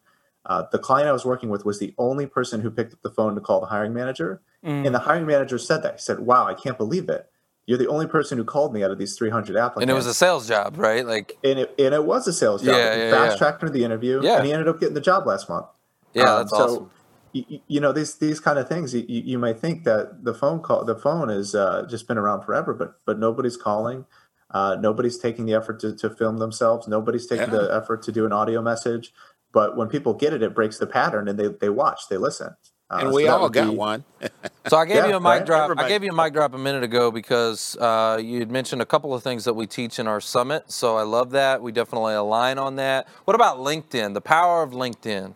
Uh, 0.45 0.63
the 0.71 0.79
client 0.79 1.09
I 1.09 1.11
was 1.11 1.25
working 1.25 1.49
with 1.49 1.65
was 1.65 1.79
the 1.79 1.93
only 1.97 2.27
person 2.27 2.61
who 2.61 2.69
picked 2.69 2.93
up 2.93 3.01
the 3.01 3.09
phone 3.09 3.33
to 3.35 3.41
call 3.41 3.59
the 3.61 3.65
hiring 3.67 3.93
manager. 3.93 4.41
Mm. 4.63 4.85
And 4.85 4.95
the 4.95 4.99
hiring 4.99 5.25
manager 5.25 5.57
said 5.57 5.81
that. 5.83 5.93
He 5.95 5.99
said, 6.01 6.19
Wow, 6.19 6.45
I 6.47 6.53
can't 6.53 6.77
believe 6.77 7.09
it. 7.09 7.27
You're 7.65 7.79
the 7.79 7.87
only 7.87 8.05
person 8.05 8.37
who 8.37 8.43
called 8.43 8.73
me 8.73 8.83
out 8.83 8.91
of 8.91 8.99
these 8.99 9.17
300 9.17 9.57
applicants. 9.57 9.81
And 9.81 9.89
it 9.89 9.95
was 9.95 10.05
a 10.05 10.13
sales 10.13 10.47
job, 10.47 10.77
right? 10.77 11.03
Like, 11.05 11.35
and 11.43 11.57
it, 11.59 11.73
and 11.79 11.95
it 11.95 12.05
was 12.05 12.27
a 12.27 12.33
sales 12.33 12.61
job. 12.61 12.75
Yeah, 12.75 12.95
yeah, 12.95 13.11
Fast 13.11 13.31
yeah. 13.33 13.37
tracked 13.37 13.61
her 13.63 13.67
to 13.67 13.73
the 13.73 13.83
interview, 13.83 14.21
Yeah. 14.23 14.37
and 14.37 14.45
he 14.45 14.53
ended 14.53 14.67
up 14.67 14.79
getting 14.79 14.93
the 14.93 15.01
job 15.01 15.25
last 15.25 15.49
month. 15.49 15.65
yeah, 16.13 16.31
Um, 16.31 16.37
that's 16.41 16.51
so, 16.51 16.57
awesome. 16.63 16.91
You, 17.33 17.59
you 17.67 17.79
know 17.81 17.91
these 17.91 18.15
these 18.15 18.39
kind 18.39 18.57
of 18.59 18.69
things. 18.69 18.93
You, 18.93 19.03
you 19.07 19.37
might 19.37 19.59
think 19.59 19.83
that 19.83 20.23
the 20.23 20.33
phone 20.33 20.61
call, 20.61 20.85
the 20.85 20.95
phone 20.95 21.27
has 21.27 21.53
uh, 21.53 21.85
just 21.89 22.07
been 22.07 22.17
around 22.17 22.43
forever, 22.43 22.73
but 22.73 22.99
but 23.05 23.19
nobody's 23.19 23.57
calling. 23.57 24.05
Uh, 24.51 24.77
nobody's 24.79 25.17
taking 25.17 25.45
the 25.45 25.53
effort 25.53 25.79
to, 25.81 25.93
to 25.97 26.09
film 26.09 26.37
themselves. 26.37 26.87
Nobody's 26.87 27.25
taking 27.27 27.51
Yeah. 27.51 27.59
the 27.61 27.75
effort 27.75 28.03
to 28.03 28.11
do 28.13 28.25
an 28.25 28.31
audio 28.31 28.61
message. 28.61 29.11
But 29.55 29.77
when 29.77 29.89
people 29.89 30.13
get 30.15 30.33
it, 30.33 30.43
it 30.43 30.55
breaks 30.55 30.79
the 30.79 30.87
pattern, 30.87 31.29
and 31.29 31.39
they 31.39 31.49
they 31.49 31.69
watch, 31.71 32.03
they 32.11 32.17
listen. 32.17 32.57
Uh, 32.91 33.05
and 33.05 33.13
so 33.13 33.13
we 33.13 33.27
that 33.27 33.41
all 33.41 33.49
got 33.49 33.75
be- 33.75 33.77
one. 33.77 34.05
So 34.67 34.77
I 34.77 34.85
gave 34.85 35.05
Yeah, 35.05 35.05
you 35.05 35.15
a 35.15 35.21
mic 35.21 35.45
right? 35.45 35.45
drop. 35.45 35.73
I 35.77 35.83
gave 35.83 36.03
you 36.03 36.11
a 36.11 36.15
mic 36.15 36.33
drop 36.33 36.53
a 36.55 36.57
minute 36.59 36.83
ago 36.83 37.11
because 37.11 37.77
uh, 37.77 38.19
you 38.23 38.39
had 38.39 38.51
mentioned 38.51 38.81
a 38.81 38.85
couple 38.87 39.13
of 39.13 39.23
things 39.23 39.45
that 39.45 39.55
we 39.55 39.67
teach 39.67 39.99
in 39.99 40.07
our 40.07 40.21
summit. 40.21 40.71
So 40.71 40.97
I 40.97 41.03
love 41.03 41.31
that. 41.31 41.61
We 41.61 41.71
definitely 41.73 42.15
align 42.15 42.59
on 42.59 42.77
that. 42.77 43.07
What 43.25 43.35
about 43.35 43.59
LinkedIn? 43.59 44.13
The 44.15 44.21
power 44.21 44.63
of 44.63 44.71
LinkedIn. 44.71 45.35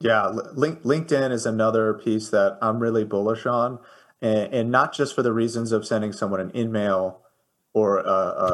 Yeah, 0.00 0.28
Link, 0.54 0.82
LinkedIn 0.82 1.32
is 1.32 1.46
another 1.46 1.94
piece 1.94 2.30
that 2.30 2.58
I'm 2.62 2.80
really 2.80 3.04
bullish 3.04 3.46
on, 3.46 3.78
and, 4.22 4.54
and 4.54 4.70
not 4.70 4.94
just 4.94 5.14
for 5.14 5.22
the 5.22 5.32
reasons 5.32 5.72
of 5.72 5.86
sending 5.86 6.12
someone 6.12 6.40
an 6.40 6.56
email 6.56 7.22
or 7.74 7.98
a, 8.00 8.02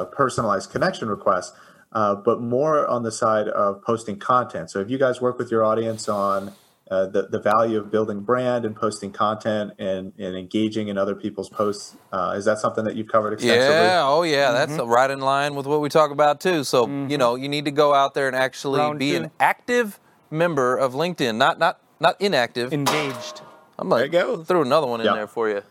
a 0.03 0.07
personalized 0.07 0.71
connection 0.73 1.09
request, 1.09 1.55
uh, 1.93 2.15
but 2.15 2.41
more 2.41 2.87
on 2.87 3.03
the 3.03 3.13
side 3.13 3.49
of 3.49 3.83
posting 3.83 4.19
content. 4.19 4.71
So 4.71 4.81
if 4.81 4.91
you 4.91 4.99
guys 4.99 5.21
work 5.21 5.39
with 5.39 5.51
your 5.51 5.65
audience 5.65 6.09
on 6.09 6.53
uh, 6.91 7.07
the, 7.07 7.29
the 7.29 7.39
value 7.41 7.79
of 7.79 7.91
building 7.91 8.21
brand 8.21 8.65
and 8.65 8.75
posting 8.75 9.13
content 9.13 9.73
and, 9.79 10.13
and 10.19 10.37
engaging 10.37 10.89
in 10.89 10.99
other 10.99 11.15
people's 11.15 11.49
posts, 11.49 11.97
uh, 12.13 12.35
is 12.37 12.45
that 12.47 12.59
something 12.59 12.85
that 12.85 12.97
you've 12.97 13.07
covered 13.09 13.33
extensively? 13.35 13.75
Yeah, 13.77 14.03
oh 14.05 14.23
yeah, 14.23 14.51
that's 14.53 14.73
right 14.83 15.11
in 15.11 15.21
line 15.21 15.55
with 15.55 15.67
what 15.67 15.81
we 15.81 15.89
talk 15.89 16.11
about 16.11 16.41
too. 16.41 16.65
So 16.65 16.87
you 17.09 17.17
know, 17.17 17.37
you 17.37 17.49
need 17.49 17.65
to 17.67 17.71
go 17.71 17.95
out 17.95 18.15
there 18.15 18.27
and 18.27 18.35
actually 18.37 18.81
Round 18.81 18.99
be 18.99 19.11
two. 19.13 19.17
an 19.25 19.31
active 19.39 20.01
member 20.31 20.77
of 20.77 20.95
LinkedIn, 20.95 21.37
not 21.37 21.59
not 21.61 21.81
not 22.01 22.21
inactive. 22.21 22.73
Engaged. 22.73 23.43
I'm 23.79 23.89
like, 23.89 24.11
There 24.11 24.21
you 24.23 24.37
go. 24.37 24.45
threw 24.45 24.63
another 24.63 24.87
one 24.87 25.01
in 25.01 25.07
Yeah. 25.07 25.15
there 25.15 25.27
for 25.27 25.49
you. 25.49 25.63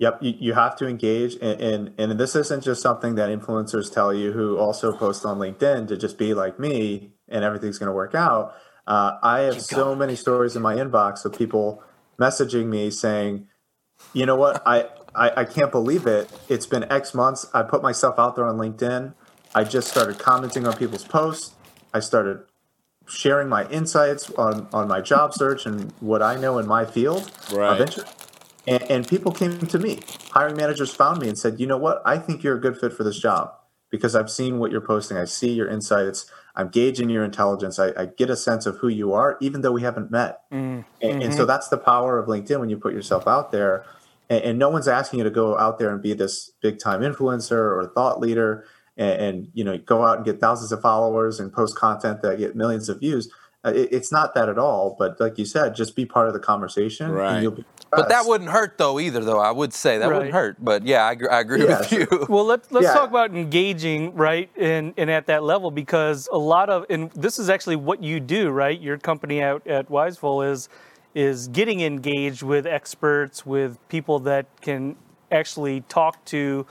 Yep, 0.00 0.22
you, 0.22 0.34
you 0.38 0.52
have 0.54 0.76
to 0.76 0.86
engage, 0.88 1.34
and, 1.42 1.60
and 1.60 1.92
and 1.98 2.18
this 2.18 2.34
isn't 2.34 2.64
just 2.64 2.80
something 2.80 3.16
that 3.16 3.28
influencers 3.28 3.92
tell 3.92 4.14
you 4.14 4.32
who 4.32 4.56
also 4.56 4.92
post 4.96 5.26
on 5.26 5.38
LinkedIn 5.38 5.88
to 5.88 5.96
just 5.96 6.16
be 6.16 6.32
like 6.32 6.58
me 6.58 7.10
and 7.28 7.44
everything's 7.44 7.78
going 7.78 7.88
to 7.88 7.92
work 7.92 8.14
out. 8.14 8.54
Uh, 8.86 9.18
I 9.22 9.40
have 9.40 9.60
so 9.60 9.94
many 9.94 10.16
stories 10.16 10.56
in 10.56 10.62
my 10.62 10.74
inbox 10.74 11.26
of 11.26 11.36
people 11.36 11.82
messaging 12.18 12.68
me 12.68 12.90
saying, 12.90 13.46
"You 14.14 14.24
know 14.24 14.36
what? 14.36 14.62
I, 14.64 14.88
I 15.14 15.42
I 15.42 15.44
can't 15.44 15.70
believe 15.70 16.06
it. 16.06 16.32
It's 16.48 16.64
been 16.64 16.90
X 16.90 17.12
months. 17.12 17.44
I 17.52 17.62
put 17.62 17.82
myself 17.82 18.18
out 18.18 18.36
there 18.36 18.46
on 18.46 18.56
LinkedIn. 18.56 19.12
I 19.54 19.64
just 19.64 19.88
started 19.88 20.18
commenting 20.18 20.66
on 20.66 20.78
people's 20.78 21.04
posts. 21.04 21.56
I 21.92 22.00
started 22.00 22.40
sharing 23.06 23.50
my 23.50 23.68
insights 23.68 24.30
on 24.30 24.66
on 24.72 24.88
my 24.88 25.02
job 25.02 25.34
search 25.34 25.66
and 25.66 25.92
what 26.00 26.22
I 26.22 26.36
know 26.36 26.56
in 26.56 26.66
my 26.66 26.86
field 26.86 27.30
Right. 27.52 27.78
of 27.78 27.86
interest." 27.86 28.29
And, 28.70 28.82
and 28.84 29.08
people 29.08 29.32
came 29.32 29.58
to 29.58 29.78
me. 29.78 29.98
Hiring 30.30 30.56
managers 30.56 30.94
found 30.94 31.20
me 31.20 31.28
and 31.28 31.36
said, 31.36 31.58
you 31.58 31.66
know 31.66 31.76
what? 31.76 32.00
I 32.06 32.18
think 32.18 32.44
you're 32.44 32.56
a 32.56 32.60
good 32.60 32.78
fit 32.78 32.92
for 32.92 33.02
this 33.02 33.18
job 33.18 33.52
because 33.90 34.14
I've 34.14 34.30
seen 34.30 34.60
what 34.60 34.70
you're 34.70 34.80
posting. 34.80 35.16
I 35.16 35.24
see 35.24 35.50
your 35.50 35.68
insights. 35.68 36.30
I'm 36.54 36.68
gauging 36.68 37.10
your 37.10 37.24
intelligence. 37.24 37.80
I, 37.80 37.88
I 37.96 38.06
get 38.06 38.30
a 38.30 38.36
sense 38.36 38.66
of 38.66 38.76
who 38.78 38.86
you 38.86 39.12
are, 39.12 39.36
even 39.40 39.62
though 39.62 39.72
we 39.72 39.82
haven't 39.82 40.12
met. 40.12 40.42
Mm-hmm. 40.52 40.82
And, 41.02 41.22
and 41.22 41.34
so 41.34 41.44
that's 41.44 41.68
the 41.68 41.78
power 41.78 42.18
of 42.18 42.28
LinkedIn 42.28 42.60
when 42.60 42.70
you 42.70 42.76
put 42.76 42.94
yourself 42.94 43.26
out 43.26 43.50
there. 43.50 43.84
And, 44.28 44.44
and 44.44 44.58
no 44.58 44.68
one's 44.68 44.86
asking 44.86 45.18
you 45.18 45.24
to 45.24 45.30
go 45.30 45.58
out 45.58 45.80
there 45.80 45.90
and 45.90 46.00
be 46.00 46.14
this 46.14 46.52
big 46.60 46.78
time 46.78 47.00
influencer 47.00 47.52
or 47.52 47.90
thought 47.92 48.20
leader 48.20 48.64
and, 48.96 49.20
and 49.20 49.48
you 49.52 49.64
know 49.64 49.78
go 49.78 50.04
out 50.04 50.18
and 50.18 50.24
get 50.24 50.40
thousands 50.40 50.70
of 50.70 50.80
followers 50.80 51.40
and 51.40 51.52
post 51.52 51.76
content 51.76 52.22
that 52.22 52.38
get 52.38 52.54
millions 52.54 52.88
of 52.88 53.00
views. 53.00 53.32
Uh, 53.64 53.72
it, 53.74 53.88
it's 53.92 54.10
not 54.10 54.34
that 54.34 54.48
at 54.48 54.58
all. 54.58 54.96
But 54.98 55.20
like 55.20 55.38
you 55.38 55.44
said, 55.44 55.74
just 55.74 55.94
be 55.94 56.06
part 56.06 56.28
of 56.28 56.32
the 56.34 56.40
conversation. 56.40 57.10
Right. 57.10 57.34
And 57.34 57.42
you'll 57.42 57.52
be 57.52 57.64
But 57.90 58.08
that 58.08 58.24
wouldn't 58.26 58.50
hurt 58.50 58.78
though 58.78 58.98
either, 58.98 59.20
though. 59.22 59.38
I 59.38 59.50
would 59.50 59.74
say 59.74 59.98
that 59.98 60.08
wouldn't 60.08 60.32
hurt. 60.32 60.56
But 60.64 60.86
yeah, 60.86 61.04
I, 61.04 61.12
agree- 61.12 61.28
I 61.28 61.40
agree 61.40 61.64
Yeah, 61.64 61.78
with 61.80 61.88
sure. 61.88 62.00
you. 62.10 62.26
Well, 62.28 62.44
let's 62.46 62.72
let's 62.72 62.84
Yeah. 62.84 62.94
talk 62.94 63.10
about 63.10 63.34
engaging, 63.34 64.14
right, 64.14 64.48
and 64.56 64.94
and 64.96 65.10
at 65.10 65.26
that 65.26 65.42
level 65.42 65.70
because 65.70 66.28
a 66.32 66.38
lot 66.38 66.70
of 66.70 66.86
and 66.88 67.10
this 67.12 67.38
is 67.38 67.50
actually 67.50 67.76
what 67.76 68.02
you 68.02 68.18
do, 68.18 68.48
right? 68.50 68.80
Your 68.80 68.96
company 68.96 69.42
out 69.42 69.66
at 69.66 69.90
Wiseful 69.90 70.42
is 70.42 70.68
is 71.14 71.48
getting 71.48 71.80
engaged 71.80 72.42
with 72.42 72.66
experts, 72.66 73.44
with 73.44 73.76
people 73.88 74.20
that 74.20 74.46
can 74.62 74.96
actually 75.30 75.82
talk 75.82 76.24
to 76.26 76.64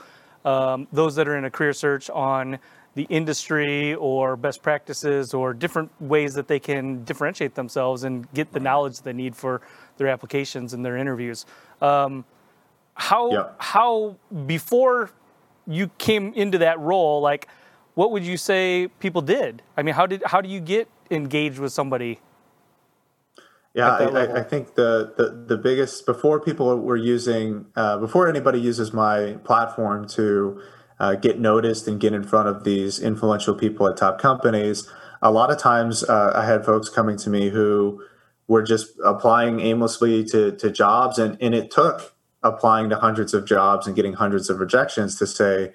um, 0.44 0.88
those 0.92 1.14
that 1.16 1.28
are 1.28 1.36
in 1.36 1.44
a 1.44 1.50
career 1.50 1.74
search 1.74 2.08
on 2.10 2.58
the 2.94 3.06
industry 3.08 3.94
or 3.94 4.36
best 4.36 4.62
practices 4.62 5.32
or 5.32 5.54
different 5.54 5.90
ways 6.00 6.34
that 6.34 6.48
they 6.48 6.58
can 6.58 7.04
differentiate 7.04 7.54
themselves 7.54 8.04
and 8.04 8.30
get 8.34 8.52
the 8.52 8.60
knowledge 8.60 9.00
they 9.02 9.12
need 9.12 9.36
for 9.36 9.60
their 9.96 10.08
applications 10.08 10.72
and 10.74 10.84
their 10.84 10.96
interviews. 10.96 11.46
Um, 11.80 12.24
how 12.94 13.32
Yep. 13.32 13.56
how 13.58 14.16
before 14.46 15.10
you 15.66 15.88
came 15.98 16.34
into 16.34 16.58
that 16.58 16.78
role 16.80 17.20
like 17.20 17.48
what 17.94 18.10
would 18.10 18.24
you 18.24 18.36
say 18.36 18.88
people 18.98 19.22
did 19.22 19.62
i 19.76 19.82
mean 19.82 19.94
how 19.94 20.06
did 20.06 20.22
how 20.26 20.40
do 20.40 20.48
you 20.48 20.60
get 20.60 20.88
engaged 21.10 21.58
with 21.58 21.72
somebody 21.72 22.20
Yeah, 23.74 23.88
I. 23.88 24.04
I, 24.04 24.40
I 24.40 24.42
think 24.42 24.74
the, 24.74 25.14
the 25.16 25.54
the 25.54 25.56
biggest 25.56 26.04
before 26.04 26.40
people 26.40 26.76
were 26.80 26.96
using 26.96 27.66
uh, 27.76 27.98
before 27.98 28.28
anybody 28.28 28.60
uses 28.60 28.92
my 28.92 29.38
platform 29.44 30.08
to 30.08 30.60
uh, 31.00 31.14
get 31.14 31.40
noticed 31.40 31.88
and 31.88 31.98
get 31.98 32.12
in 32.12 32.22
front 32.22 32.48
of 32.48 32.64
these 32.64 33.00
influential 33.00 33.54
people 33.54 33.88
at 33.88 33.96
top 33.96 34.20
companies. 34.20 34.88
A 35.22 35.30
lot 35.30 35.50
of 35.50 35.58
times, 35.58 36.04
uh, 36.04 36.32
I 36.34 36.44
had 36.44 36.64
folks 36.64 36.88
coming 36.88 37.16
to 37.18 37.30
me 37.30 37.50
who 37.50 38.04
were 38.46 38.62
just 38.62 38.92
applying 39.04 39.60
aimlessly 39.60 40.24
to 40.26 40.52
to 40.52 40.70
jobs, 40.70 41.18
and 41.18 41.36
and 41.40 41.54
it 41.54 41.70
took 41.70 42.14
applying 42.42 42.88
to 42.90 42.96
hundreds 42.96 43.34
of 43.34 43.44
jobs 43.44 43.86
and 43.86 43.96
getting 43.96 44.14
hundreds 44.14 44.48
of 44.48 44.60
rejections 44.60 45.18
to 45.18 45.26
say, 45.26 45.72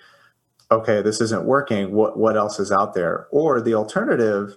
okay, 0.72 1.02
this 1.02 1.20
isn't 1.22 1.46
working. 1.46 1.92
What 1.92 2.18
what 2.18 2.38
else 2.38 2.60
is 2.60 2.72
out 2.72 2.94
there? 2.94 3.28
Or 3.32 3.60
the 3.62 3.74
alternative 3.74 4.56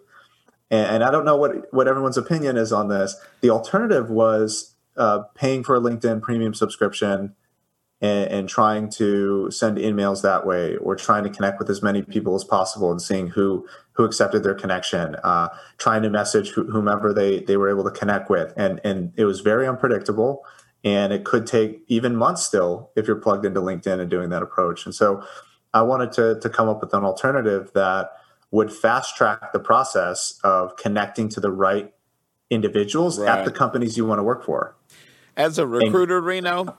and, 0.70 0.96
and 0.96 1.04
I 1.04 1.10
don't 1.10 1.24
know 1.24 1.36
what 1.36 1.72
what 1.72 1.88
everyone's 1.88 2.16
opinion 2.16 2.56
is 2.56 2.72
on 2.72 2.88
this. 2.88 3.16
The 3.40 3.50
alternative 3.50 4.10
was 4.10 4.74
uh, 4.96 5.20
paying 5.34 5.64
for 5.64 5.76
a 5.76 5.80
LinkedIn 5.80 6.22
premium 6.22 6.54
subscription 6.54 7.34
and, 8.00 8.30
and 8.30 8.48
trying 8.48 8.88
to 8.90 9.50
send 9.50 9.78
emails 9.78 10.22
that 10.22 10.46
way, 10.46 10.76
or 10.76 10.94
trying 10.94 11.24
to 11.24 11.30
connect 11.30 11.58
with 11.58 11.68
as 11.68 11.82
many 11.82 12.02
people 12.02 12.34
as 12.34 12.44
possible 12.44 12.90
and 12.90 13.02
seeing 13.02 13.28
who 13.28 13.66
who 13.92 14.04
accepted 14.04 14.42
their 14.44 14.54
connection. 14.54 15.16
Uh, 15.24 15.48
trying 15.78 16.02
to 16.02 16.10
message 16.10 16.50
wh- 16.52 16.70
whomever 16.70 17.12
they 17.12 17.40
they 17.40 17.56
were 17.56 17.68
able 17.68 17.84
to 17.84 17.90
connect 17.90 18.30
with, 18.30 18.52
and 18.56 18.80
and 18.84 19.12
it 19.16 19.24
was 19.24 19.40
very 19.40 19.66
unpredictable. 19.66 20.44
And 20.84 21.12
it 21.12 21.24
could 21.24 21.44
take 21.44 21.82
even 21.88 22.14
months 22.14 22.44
still 22.44 22.92
if 22.94 23.08
you're 23.08 23.16
plugged 23.16 23.44
into 23.44 23.60
LinkedIn 23.60 23.98
and 23.98 24.08
doing 24.08 24.28
that 24.28 24.42
approach. 24.44 24.86
And 24.86 24.94
so, 24.94 25.24
I 25.74 25.82
wanted 25.82 26.12
to 26.12 26.38
to 26.40 26.48
come 26.48 26.68
up 26.68 26.80
with 26.80 26.94
an 26.94 27.04
alternative 27.04 27.72
that 27.74 28.12
would 28.52 28.72
fast 28.72 29.16
track 29.16 29.52
the 29.52 29.58
process 29.58 30.38
of 30.44 30.76
connecting 30.76 31.28
to 31.30 31.40
the 31.40 31.50
right 31.50 31.92
individuals 32.48 33.18
Right. 33.18 33.40
at 33.40 33.44
the 33.44 33.50
companies 33.50 33.96
you 33.96 34.06
want 34.06 34.20
to 34.20 34.22
work 34.22 34.44
for. 34.44 34.76
As 35.36 35.58
a 35.58 35.66
recruiter, 35.66 36.20
Reno, 36.20 36.76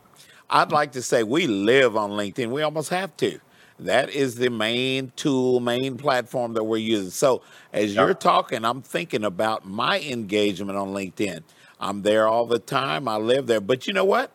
I'd 0.49 0.71
like 0.71 0.93
to 0.93 1.01
say 1.01 1.23
we 1.23 1.47
live 1.47 1.95
on 1.95 2.11
LinkedIn. 2.11 2.49
We 2.49 2.61
almost 2.61 2.89
have 2.89 3.15
to. 3.17 3.39
That 3.79 4.09
is 4.09 4.35
the 4.35 4.49
main 4.49 5.13
tool, 5.15 5.59
main 5.59 5.95
platform 5.95 6.53
that 6.53 6.63
we're 6.63 6.77
using. 6.77 7.11
So 7.11 7.41
as 7.71 7.95
you're 7.95 8.13
talking, 8.13 8.65
I'm 8.65 8.81
thinking 8.81 9.23
about 9.23 9.65
my 9.65 10.01
engagement 10.01 10.77
on 10.77 10.89
LinkedIn. 10.89 11.43
I'm 11.79 12.01
there 12.01 12.27
all 12.27 12.45
the 12.45 12.59
time. 12.59 13.07
I 13.07 13.15
live 13.15 13.47
there. 13.47 13.61
But 13.61 13.87
you 13.87 13.93
know 13.93 14.03
what? 14.03 14.31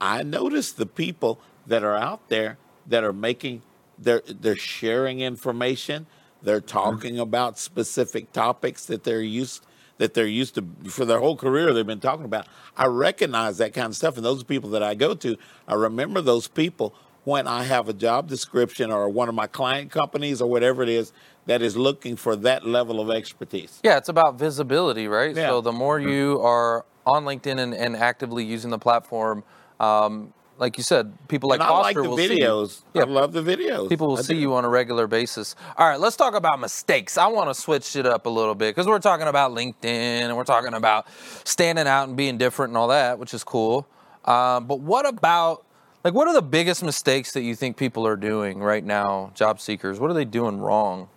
I 0.00 0.22
notice 0.22 0.72
the 0.72 0.86
people 0.86 1.38
that 1.66 1.82
are 1.82 1.96
out 1.96 2.28
there 2.28 2.56
that 2.86 3.04
are 3.04 3.12
making 3.12 3.62
they're 3.98 4.22
they're 4.26 4.56
sharing 4.56 5.20
information. 5.20 6.06
They're 6.42 6.60
mm-hmm. 6.60 6.66
talking 6.66 7.18
about 7.18 7.58
specific 7.58 8.32
topics 8.32 8.86
that 8.86 9.04
they're 9.04 9.20
used 9.20 9.64
that 9.98 10.14
they're 10.14 10.26
used 10.26 10.54
to 10.56 10.64
for 10.88 11.04
their 11.04 11.20
whole 11.20 11.36
career 11.36 11.72
they've 11.72 11.86
been 11.86 12.00
talking 12.00 12.24
about. 12.24 12.46
I 12.76 12.86
recognize 12.86 13.58
that 13.58 13.72
kind 13.72 13.86
of 13.86 13.96
stuff 13.96 14.16
and 14.16 14.24
those 14.24 14.44
people 14.44 14.70
that 14.70 14.82
I 14.82 14.94
go 14.94 15.14
to, 15.14 15.36
I 15.66 15.74
remember 15.74 16.20
those 16.20 16.48
people 16.48 16.94
when 17.24 17.48
I 17.48 17.64
have 17.64 17.88
a 17.88 17.92
job 17.92 18.28
description 18.28 18.92
or 18.92 19.08
one 19.08 19.28
of 19.28 19.34
my 19.34 19.48
client 19.48 19.90
companies 19.90 20.40
or 20.40 20.48
whatever 20.48 20.82
it 20.82 20.88
is 20.88 21.12
that 21.46 21.60
is 21.60 21.76
looking 21.76 22.14
for 22.14 22.36
that 22.36 22.66
level 22.66 23.00
of 23.00 23.10
expertise. 23.10 23.80
Yeah, 23.82 23.96
it's 23.96 24.08
about 24.08 24.38
visibility, 24.38 25.08
right? 25.08 25.34
Yeah. 25.34 25.48
So 25.48 25.60
the 25.60 25.72
more 25.72 25.98
you 25.98 26.40
are 26.40 26.84
on 27.04 27.24
LinkedIn 27.24 27.58
and, 27.58 27.74
and 27.74 27.96
actively 27.96 28.44
using 28.44 28.70
the 28.70 28.78
platform, 28.78 29.42
um, 29.80 30.32
like 30.58 30.78
you 30.78 30.84
said, 30.84 31.12
people 31.28 31.48
like 31.48 31.60
and 31.60 31.68
I 31.68 31.70
like 31.78 31.96
Foster 31.96 32.02
the 32.02 32.08
will 32.10 32.16
see 32.16 32.38
you. 32.38 32.44
videos. 32.44 32.82
Yeah. 32.94 33.02
I 33.02 33.04
love 33.06 33.32
the 33.32 33.42
videos. 33.42 33.88
People 33.88 34.08
will 34.08 34.18
I 34.18 34.22
see 34.22 34.34
do. 34.34 34.40
you 34.40 34.54
on 34.54 34.64
a 34.64 34.68
regular 34.68 35.06
basis. 35.06 35.54
All 35.76 35.86
right, 35.88 36.00
let's 36.00 36.16
talk 36.16 36.34
about 36.34 36.60
mistakes. 36.60 37.18
I 37.18 37.26
want 37.26 37.50
to 37.50 37.54
switch 37.54 37.96
it 37.96 38.06
up 38.06 38.26
a 38.26 38.30
little 38.30 38.54
bit 38.54 38.74
because 38.74 38.86
we're 38.86 38.98
talking 38.98 39.26
about 39.28 39.52
LinkedIn 39.52 39.84
and 39.84 40.36
we're 40.36 40.44
talking 40.44 40.74
about 40.74 41.06
standing 41.44 41.86
out 41.86 42.08
and 42.08 42.16
being 42.16 42.38
different 42.38 42.70
and 42.70 42.78
all 42.78 42.88
that, 42.88 43.18
which 43.18 43.34
is 43.34 43.44
cool. 43.44 43.86
Um, 44.24 44.66
but 44.66 44.80
what 44.80 45.06
about, 45.06 45.64
like, 46.04 46.14
what 46.14 46.26
are 46.28 46.34
the 46.34 46.42
biggest 46.42 46.82
mistakes 46.82 47.32
that 47.32 47.42
you 47.42 47.54
think 47.54 47.76
people 47.76 48.06
are 48.06 48.16
doing 48.16 48.58
right 48.60 48.84
now, 48.84 49.32
job 49.34 49.60
seekers? 49.60 50.00
What 50.00 50.10
are 50.10 50.14
they 50.14 50.24
doing 50.24 50.58
wrong 50.58 51.08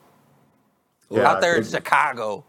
Yeah, 1.10 1.28
out 1.28 1.42
there 1.42 1.56
in 1.58 1.64
Chicago? 1.64 2.44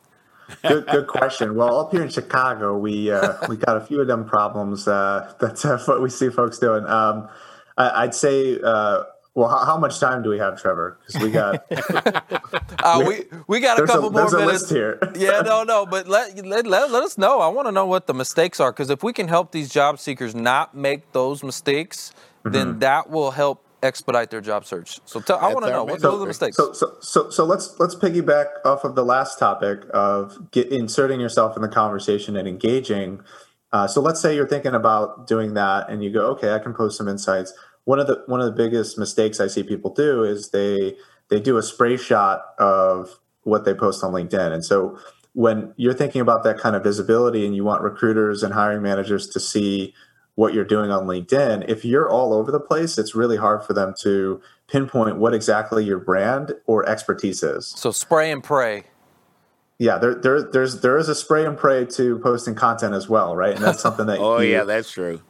Good, 0.62 0.86
good 0.86 1.06
question. 1.06 1.54
Well, 1.54 1.78
up 1.80 1.92
here 1.92 2.02
in 2.02 2.08
Chicago, 2.08 2.76
we 2.76 3.10
uh, 3.10 3.34
we 3.48 3.56
got 3.56 3.76
a 3.76 3.80
few 3.80 4.00
of 4.00 4.06
them 4.06 4.24
problems. 4.24 4.86
Uh, 4.88 5.32
that's 5.40 5.64
uh, 5.64 5.78
what 5.86 6.02
we 6.02 6.10
see 6.10 6.28
folks 6.30 6.58
doing. 6.58 6.84
Um, 6.86 7.28
I, 7.76 8.02
I'd 8.04 8.14
say, 8.14 8.58
uh, 8.62 9.04
well, 9.34 9.48
how, 9.48 9.64
how 9.64 9.78
much 9.78 10.00
time 10.00 10.22
do 10.22 10.28
we 10.30 10.38
have, 10.38 10.60
Trevor? 10.60 10.98
Because 11.06 11.22
we 11.22 11.30
got 11.30 11.64
Uh, 12.82 13.04
we 13.06 13.24
we 13.46 13.60
got 13.60 13.78
a 13.78 13.80
there's 13.80 13.90
a, 13.90 13.92
couple 13.92 14.10
more 14.10 14.20
there's 14.22 14.32
a 14.32 14.38
minutes. 14.38 14.62
list 14.62 14.72
here. 14.72 14.98
yeah, 15.16 15.40
no, 15.42 15.62
no, 15.62 15.86
but 15.86 16.08
let, 16.08 16.44
let, 16.46 16.66
let, 16.66 16.90
let 16.90 17.02
us 17.02 17.18
know. 17.18 17.40
I 17.40 17.48
want 17.48 17.68
to 17.68 17.72
know 17.72 17.86
what 17.86 18.06
the 18.06 18.14
mistakes 18.14 18.58
are 18.58 18.72
because 18.72 18.90
if 18.90 19.02
we 19.02 19.12
can 19.12 19.28
help 19.28 19.52
these 19.52 19.68
job 19.68 19.98
seekers 19.98 20.34
not 20.34 20.74
make 20.74 21.12
those 21.12 21.42
mistakes, 21.42 22.12
Mm-hmm. 22.40 22.52
then 22.54 22.78
that 22.78 23.10
will 23.10 23.32
help 23.32 23.62
expedite 23.82 24.30
their 24.30 24.40
job 24.40 24.64
search. 24.64 25.00
So 25.04 25.20
tell, 25.20 25.38
I 25.38 25.52
want 25.52 25.66
to 25.66 25.70
know 25.70 25.84
what, 25.84 26.04
are 26.04 26.18
the 26.18 26.26
mistakes. 26.26 26.56
So, 26.56 26.72
so, 26.72 26.96
so, 27.00 27.30
so 27.30 27.44
let's 27.44 27.78
let's 27.78 27.94
piggyback 27.94 28.46
off 28.64 28.84
of 28.84 28.94
the 28.94 29.04
last 29.04 29.38
topic 29.38 29.82
of 29.92 30.50
get, 30.50 30.68
inserting 30.68 31.20
yourself 31.20 31.56
in 31.56 31.62
the 31.62 31.68
conversation 31.68 32.36
and 32.36 32.46
engaging. 32.46 33.20
Uh, 33.72 33.86
so, 33.86 34.00
let's 34.00 34.20
say 34.20 34.34
you're 34.34 34.48
thinking 34.48 34.74
about 34.74 35.26
doing 35.26 35.54
that, 35.54 35.88
and 35.88 36.02
you 36.02 36.12
go, 36.12 36.26
"Okay, 36.32 36.52
I 36.52 36.58
can 36.58 36.74
post 36.74 36.98
some 36.98 37.08
insights." 37.08 37.52
One 37.84 37.98
of 37.98 38.06
the 38.06 38.22
one 38.26 38.40
of 38.40 38.46
the 38.46 38.52
biggest 38.52 38.98
mistakes 38.98 39.40
I 39.40 39.46
see 39.46 39.62
people 39.62 39.92
do 39.92 40.24
is 40.24 40.50
they 40.50 40.96
they 41.28 41.40
do 41.40 41.56
a 41.56 41.62
spray 41.62 41.96
shot 41.96 42.44
of 42.58 43.18
what 43.42 43.64
they 43.64 43.74
post 43.74 44.04
on 44.04 44.12
LinkedIn, 44.12 44.52
and 44.52 44.64
so 44.64 44.98
when 45.32 45.72
you're 45.76 45.94
thinking 45.94 46.20
about 46.20 46.42
that 46.42 46.58
kind 46.58 46.74
of 46.74 46.82
visibility, 46.82 47.46
and 47.46 47.54
you 47.54 47.64
want 47.64 47.82
recruiters 47.82 48.42
and 48.42 48.52
hiring 48.52 48.82
managers 48.82 49.28
to 49.28 49.40
see 49.40 49.94
what 50.40 50.54
you're 50.54 50.64
doing 50.64 50.90
on 50.90 51.06
LinkedIn, 51.06 51.68
if 51.68 51.84
you're 51.84 52.08
all 52.08 52.32
over 52.32 52.50
the 52.50 52.58
place, 52.58 52.96
it's 52.96 53.14
really 53.14 53.36
hard 53.36 53.62
for 53.62 53.74
them 53.74 53.92
to 54.00 54.40
pinpoint 54.68 55.18
what 55.18 55.34
exactly 55.34 55.84
your 55.84 55.98
brand 55.98 56.54
or 56.64 56.88
expertise 56.88 57.42
is. 57.42 57.66
so 57.66 57.90
spray 57.90 58.32
and 58.32 58.42
pray. 58.42 58.84
Yeah, 59.76 59.98
there, 59.98 60.14
there, 60.14 60.42
there's 60.42 60.80
there 60.80 60.96
is 60.96 61.10
a 61.10 61.14
spray 61.14 61.44
and 61.44 61.58
pray 61.58 61.84
to 61.84 62.18
posting 62.20 62.54
content 62.54 62.94
as 62.94 63.06
well, 63.06 63.36
right? 63.36 63.54
And 63.54 63.62
that's 63.62 63.82
something 63.82 64.06
that 64.06 64.18
Oh 64.18 64.38
you, 64.38 64.52
yeah, 64.52 64.64
that's 64.64 64.90
true. 64.90 65.20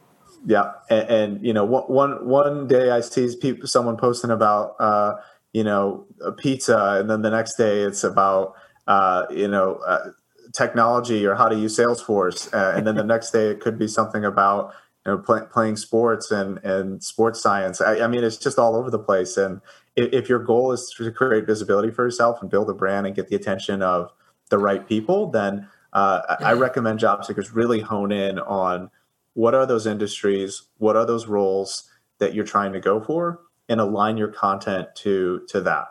yeah, 0.45 0.71
and, 0.89 1.09
and 1.09 1.45
you 1.45 1.51
know, 1.51 1.65
one 1.65 2.25
one 2.25 2.67
day 2.67 2.91
I 2.91 3.01
see 3.01 3.35
people 3.35 3.67
someone 3.67 3.97
posting 3.97 4.31
about 4.31 4.77
uh, 4.79 5.15
you 5.51 5.65
know 5.65 6.05
a 6.23 6.31
pizza, 6.31 6.97
and 6.99 7.09
then 7.09 7.21
the 7.21 7.29
next 7.29 7.55
day 7.55 7.81
it's 7.81 8.05
about 8.05 8.55
uh, 8.87 9.25
you 9.29 9.49
know 9.49 9.75
uh, 9.85 10.11
technology 10.55 11.25
or 11.25 11.35
how 11.35 11.49
to 11.49 11.55
use 11.55 11.77
Salesforce, 11.77 12.53
uh, 12.53 12.77
and 12.77 12.87
then 12.87 12.95
the 12.95 13.03
next 13.03 13.31
day 13.31 13.47
it 13.47 13.59
could 13.59 13.77
be 13.77 13.89
something 13.89 14.23
about 14.23 14.73
you 15.05 15.11
know 15.11 15.17
play, 15.17 15.41
playing 15.51 15.77
sports 15.77 16.31
and 16.31 16.57
and 16.59 17.03
sports 17.03 17.41
science. 17.41 17.81
I, 17.81 18.01
I 18.01 18.07
mean, 18.07 18.23
it's 18.23 18.37
just 18.37 18.59
all 18.59 18.75
over 18.75 18.89
the 18.89 18.99
place. 18.99 19.37
And 19.37 19.61
if, 19.95 20.13
if 20.13 20.29
your 20.29 20.39
goal 20.39 20.71
is 20.71 20.93
to 20.97 21.11
create 21.11 21.45
visibility 21.45 21.91
for 21.91 22.05
yourself 22.05 22.41
and 22.41 22.49
build 22.49 22.69
a 22.69 22.73
brand 22.73 23.07
and 23.07 23.15
get 23.15 23.27
the 23.27 23.35
attention 23.35 23.81
of 23.81 24.11
the 24.49 24.57
right 24.57 24.87
people, 24.87 25.31
then 25.31 25.67
uh, 25.93 26.21
I 26.39 26.51
I 26.51 26.53
recommend 26.53 26.99
job 26.99 27.25
seekers 27.25 27.51
really 27.51 27.79
hone 27.79 28.11
in 28.11 28.39
on 28.39 28.89
what 29.33 29.55
are 29.55 29.65
those 29.65 29.87
industries, 29.87 30.63
what 30.77 30.95
are 30.95 31.05
those 31.05 31.27
roles 31.27 31.89
that 32.19 32.33
you're 32.33 32.45
trying 32.45 32.73
to 32.73 32.79
go 32.79 32.99
for, 32.99 33.39
and 33.69 33.79
align 33.79 34.17
your 34.17 34.27
content 34.27 34.89
to 34.97 35.41
to 35.49 35.61
that. 35.61 35.87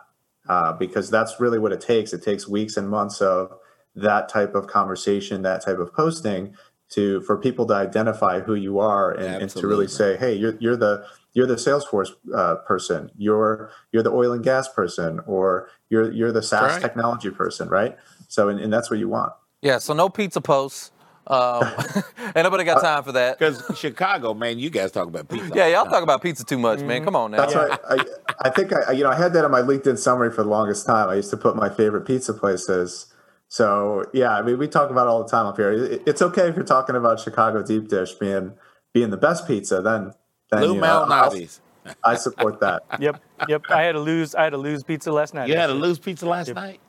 Uh, 0.49 0.73
because 0.73 1.09
that's 1.09 1.39
really 1.39 1.59
what 1.59 1.71
it 1.71 1.79
takes. 1.79 2.13
It 2.13 2.23
takes 2.23 2.47
weeks 2.47 2.75
and 2.75 2.89
months 2.89 3.21
of 3.21 3.55
that 3.95 4.27
type 4.27 4.55
of 4.55 4.67
conversation, 4.67 5.43
that 5.43 5.63
type 5.63 5.77
of 5.77 5.93
posting 5.93 6.55
to 6.91 7.21
for 7.21 7.37
people 7.37 7.65
to 7.67 7.73
identify 7.73 8.39
who 8.41 8.53
you 8.53 8.79
are 8.79 9.11
and, 9.11 9.43
and 9.43 9.49
to 9.51 9.65
really 9.67 9.87
say, 9.87 10.17
hey, 10.17 10.33
you're, 10.33 10.55
you're 10.59 10.77
the 10.77 11.05
you're 11.33 11.47
the 11.47 11.55
Salesforce 11.55 12.09
uh, 12.35 12.55
person, 12.67 13.09
you're 13.17 13.71
you're 13.91 14.03
the 14.03 14.11
oil 14.11 14.33
and 14.33 14.43
gas 14.43 14.67
person, 14.67 15.21
or 15.25 15.69
you're 15.89 16.11
you're 16.11 16.31
the 16.31 16.41
SaaS 16.41 16.73
Right. 16.73 16.81
technology 16.81 17.29
person, 17.29 17.69
right? 17.69 17.97
So 18.27 18.49
and, 18.49 18.59
and 18.59 18.71
that's 18.71 18.89
what 18.89 18.99
you 18.99 19.07
want. 19.09 19.33
Yeah, 19.61 19.77
so 19.77 19.93
no 19.93 20.09
pizza 20.09 20.41
posts. 20.41 20.91
Um, 21.27 21.63
ain't 22.35 22.35
nobody 22.35 22.63
got 22.63 22.81
time 22.81 23.03
for 23.03 23.11
that. 23.13 23.37
Because 23.37 23.63
Chicago, 23.77 24.33
man, 24.33 24.59
you 24.59 24.69
guys 24.69 24.91
talk 24.91 25.07
about 25.07 25.29
pizza. 25.29 25.51
Yeah, 25.53 25.67
y'all 25.67 25.85
talk 25.85 26.03
about 26.03 26.21
pizza 26.21 26.43
too 26.43 26.57
much, 26.57 26.81
man. 26.81 27.05
Come 27.05 27.15
on 27.15 27.31
now. 27.31 27.45
That's 27.45 27.55
right. 27.55 27.79
I, 27.89 28.05
I 28.43 28.49
think 28.49 28.73
I, 28.73 28.91
you 28.91 29.03
know, 29.03 29.11
I 29.11 29.15
had 29.15 29.31
that 29.33 29.45
on 29.45 29.51
my 29.51 29.61
LinkedIn 29.61 29.97
summary 29.97 30.31
for 30.31 30.43
the 30.43 30.49
longest 30.49 30.85
time. 30.85 31.09
I 31.09 31.15
used 31.15 31.29
to 31.29 31.37
put 31.37 31.55
my 31.55 31.69
favorite 31.69 32.05
pizza 32.05 32.33
places. 32.33 33.10
So 33.51 34.05
yeah, 34.13 34.29
I 34.37 34.41
mean, 34.41 34.57
we 34.57 34.69
talk 34.69 34.91
about 34.91 35.07
it 35.07 35.09
all 35.09 35.21
the 35.23 35.29
time 35.29 35.45
up 35.45 35.57
here. 35.57 35.73
It's 36.05 36.21
okay 36.21 36.47
if 36.47 36.55
you're 36.55 36.63
talking 36.63 36.95
about 36.95 37.19
Chicago 37.19 37.61
deep 37.61 37.89
dish 37.89 38.13
being 38.13 38.53
being 38.93 39.09
the 39.09 39.17
best 39.17 39.45
pizza. 39.45 39.81
Then, 39.81 40.13
then 40.49 40.61
Lou 40.61 40.75
you 40.75 40.79
know, 40.79 41.03
I'll- 41.03 41.29
Malnati's. 41.31 41.59
I 42.05 42.15
support 42.15 42.61
that. 42.61 42.83
Yep, 42.99 43.21
yep. 43.49 43.63
I 43.69 43.81
had 43.81 43.95
a 43.95 43.99
Lou's. 43.99 44.35
I 44.35 44.45
had 44.45 44.51
to 44.51 44.57
Lou's 44.57 44.83
pizza 44.83 45.11
last 45.11 45.33
night. 45.33 45.49
You 45.49 45.57
had 45.57 45.69
a 45.69 45.73
Lou's 45.73 45.99
pizza 45.99 46.25
last 46.25 46.53
night? 46.55 46.79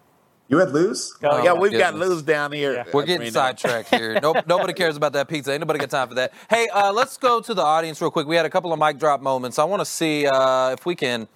You 0.47 0.59
had 0.59 0.71
Lou's. 0.71 1.17
Oh, 1.25 1.43
yeah, 1.43 1.55
we've 1.55 1.73
got 1.73 1.95
Lou's 1.95 2.23
down 2.23 2.53
here. 2.53 2.75
Yeah. 2.75 2.85
We're 2.93 3.07
getting 3.07 3.31
sidetracked 3.33 3.89
here. 3.89 4.21
Nope, 4.21 4.47
nobody 4.47 4.75
cares 4.75 4.97
about 4.97 5.15
that 5.15 5.29
pizza. 5.29 5.51
Ain't 5.51 5.61
nobody 5.61 5.79
got 5.81 5.91
time 5.91 6.09
for 6.09 6.15
that. 6.15 6.33
Hey, 6.51 6.69
uh, 6.69 6.93
let's 6.93 7.17
go 7.17 7.41
to 7.41 7.55
the 7.55 7.63
audience 7.63 8.01
real 8.01 8.11
quick. 8.11 8.27
We 8.27 8.37
had 8.37 8.45
a 8.47 8.51
couple 8.51 8.73
of 8.73 8.79
mic 8.79 8.99
drop 8.99 9.21
moments. 9.23 9.59
I 9.59 9.65
want 9.65 9.81
to 9.81 9.87
see 9.87 10.27
uh, 10.27 10.71
if 10.71 10.85
we 10.85 10.95
can 10.95 11.27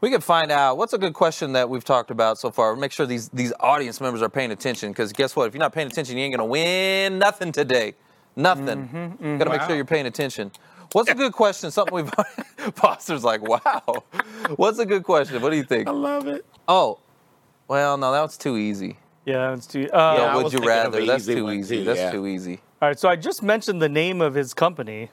we 0.00 0.10
can 0.10 0.20
find 0.20 0.50
out 0.52 0.76
what's 0.78 0.92
a 0.92 0.98
good 0.98 1.14
question 1.14 1.52
that 1.52 1.68
we've 1.68 1.84
talked 1.84 2.10
about 2.10 2.38
so 2.38 2.50
far. 2.50 2.76
Make 2.76 2.92
sure 2.92 3.06
these 3.06 3.28
these 3.30 3.52
audience 3.60 4.00
members 4.00 4.22
are 4.22 4.28
paying 4.28 4.50
attention 4.52 4.90
because 4.92 5.12
guess 5.12 5.34
what? 5.34 5.48
If 5.48 5.54
you're 5.54 5.60
not 5.60 5.72
paying 5.72 5.88
attention, 5.88 6.16
you 6.16 6.24
ain't 6.24 6.34
gonna 6.34 6.44
win 6.48 7.18
nothing 7.18 7.52
today. 7.52 7.94
Nothing. 8.36 8.88
Mm-hmm, 8.88 9.38
Got 9.38 9.44
to 9.44 9.50
make 9.50 9.62
sure 9.62 9.74
you're 9.74 9.84
paying 9.84 10.06
attention. 10.06 10.52
What's 10.92 11.10
a 11.10 11.14
good 11.14 11.32
question? 11.32 11.72
Something 11.72 11.94
we've 11.96 12.10
Foster's 12.76 13.24
like, 13.24 13.42
wow. 13.42 14.04
What's 14.54 14.78
a 14.78 14.86
good 14.86 15.02
question? 15.02 15.42
What 15.42 15.50
do 15.50 15.56
you 15.56 15.64
think? 15.64 15.88
I 15.88 15.90
love 15.90 16.28
it. 16.28 16.46
Oh, 16.68 17.00
well, 17.66 17.96
no, 17.98 18.12
that 18.12 18.22
was 18.22 18.36
too 18.38 18.56
easy. 18.56 18.96
Yeah, 19.24 19.54
it's 19.54 19.66
too. 19.66 19.88
Uh, 19.92 20.14
Yeah, 20.16 20.24
Yeah, 20.24 20.36
would 20.36 20.52
you 20.52 20.60
rather? 20.60 21.04
That's 21.04 21.26
too 21.26 21.50
easy. 21.50 21.78
too, 21.78 21.84
That's 21.84 21.98
yeah. 21.98 22.10
too 22.12 22.28
easy. 22.28 22.60
All 22.80 22.88
right, 22.88 22.98
so 22.98 23.08
I 23.08 23.16
just 23.16 23.42
mentioned 23.42 23.82
the 23.82 23.88
name 23.88 24.20
of 24.20 24.34
his 24.34 24.54
company, 24.54 25.10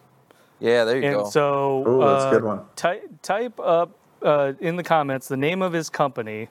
Yeah, 0.60 0.84
there 0.86 0.98
you 0.98 1.04
and 1.08 1.16
go. 1.16 1.30
so 1.30 1.84
Ooh, 1.88 2.00
that's 2.02 2.24
a 2.26 2.28
uh, 2.28 2.32
good 2.32 2.44
one. 2.44 2.62
Ty- 2.76 3.02
type 3.24 3.60
up 3.60 3.98
uh, 4.22 4.54
in 4.60 4.76
the 4.76 4.84
comments 4.84 5.28
the 5.28 5.38
name 5.38 5.62
of 5.62 5.74
his 5.74 5.90
company 5.90 6.50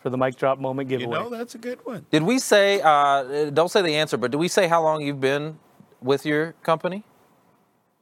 for 0.00 0.10
the 0.10 0.18
mic 0.18 0.36
drop 0.36 0.58
moment 0.58 0.88
giveaway. 0.88 1.06
You 1.06 1.12
giveaway. 1.12 1.30
know, 1.30 1.38
that's 1.38 1.54
a 1.54 1.58
good 1.58 1.78
one. 1.84 2.06
Did 2.10 2.22
we 2.22 2.38
say? 2.38 2.80
Uh, 2.82 3.50
don't 3.50 3.70
say 3.70 3.82
the 3.82 3.94
answer, 3.96 4.16
but 4.16 4.30
did 4.30 4.36
we 4.36 4.48
say 4.48 4.68
how 4.68 4.82
long 4.82 5.02
you've 5.02 5.20
been 5.20 5.58
with 6.02 6.26
your 6.26 6.52
company, 6.62 7.04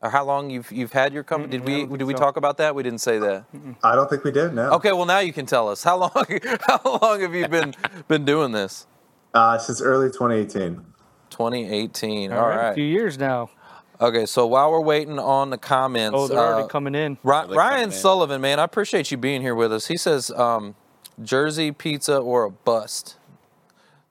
or 0.03 0.11
how 0.11 0.25
long 0.25 0.51
you've 0.51 0.71
you've 0.73 0.93
had 0.93 1.13
your 1.15 1.23
company? 1.23 1.53
Did 1.53 1.65
we 1.65 1.87
did 1.87 2.05
we 2.05 2.15
so. 2.15 2.19
talk 2.19 2.37
about 2.37 2.57
that? 2.59 2.75
We 2.75 2.83
didn't 2.83 3.01
say 3.01 3.19
that. 3.21 3.45
I 3.85 3.95
don't 3.95 4.11
think 4.11 4.25
we 4.25 4.33
did. 4.33 4.53
No. 4.53 4.73
Okay, 4.73 4.93
well 4.93 5.07
now 5.07 5.21
you 5.21 5.33
can 5.33 5.47
tell 5.47 5.69
us 5.69 5.85
how 5.85 5.97
long 5.97 6.11
how 6.67 6.81
long 7.01 7.21
have 7.21 7.35
you 7.35 7.47
been 7.47 7.75
been 8.09 8.25
doing 8.25 8.51
this? 8.51 8.87
Uh, 9.33 9.57
since 9.57 9.81
early 9.81 10.09
2018. 10.09 10.85
2018. 11.31 12.33
All 12.33 12.39
All 12.39 12.49
right, 12.49 12.71
a 12.71 12.75
few 12.75 12.85
years 12.85 13.17
now. 13.17 13.49
Okay, 14.03 14.27
so 14.27 14.47
while 14.47 14.71
we're 14.73 14.81
waiting 14.81 15.19
on 15.19 15.51
the 15.51 15.59
comments, 15.59 16.17
Oh, 16.19 16.27
they're 16.27 16.39
already 16.39 16.65
uh, 16.65 16.69
coming 16.69 16.95
in. 16.97 17.19
Ry- 17.23 17.47
they're 17.47 17.57
Ryan 17.57 17.73
coming 17.75 17.85
in. 17.85 17.91
Sullivan, 17.93 18.41
man, 18.41 18.59
I 18.59 18.65
appreciate 18.65 19.11
you 19.13 19.17
being 19.17 19.41
here 19.43 19.55
with 19.55 19.73
us. 19.73 19.87
He 19.87 19.97
says, 19.97 20.31
um, 20.33 20.75
"Jersey 21.23 21.71
pizza 21.71 22.19
or 22.19 22.45
a 22.45 22.51
bust." 22.51 23.17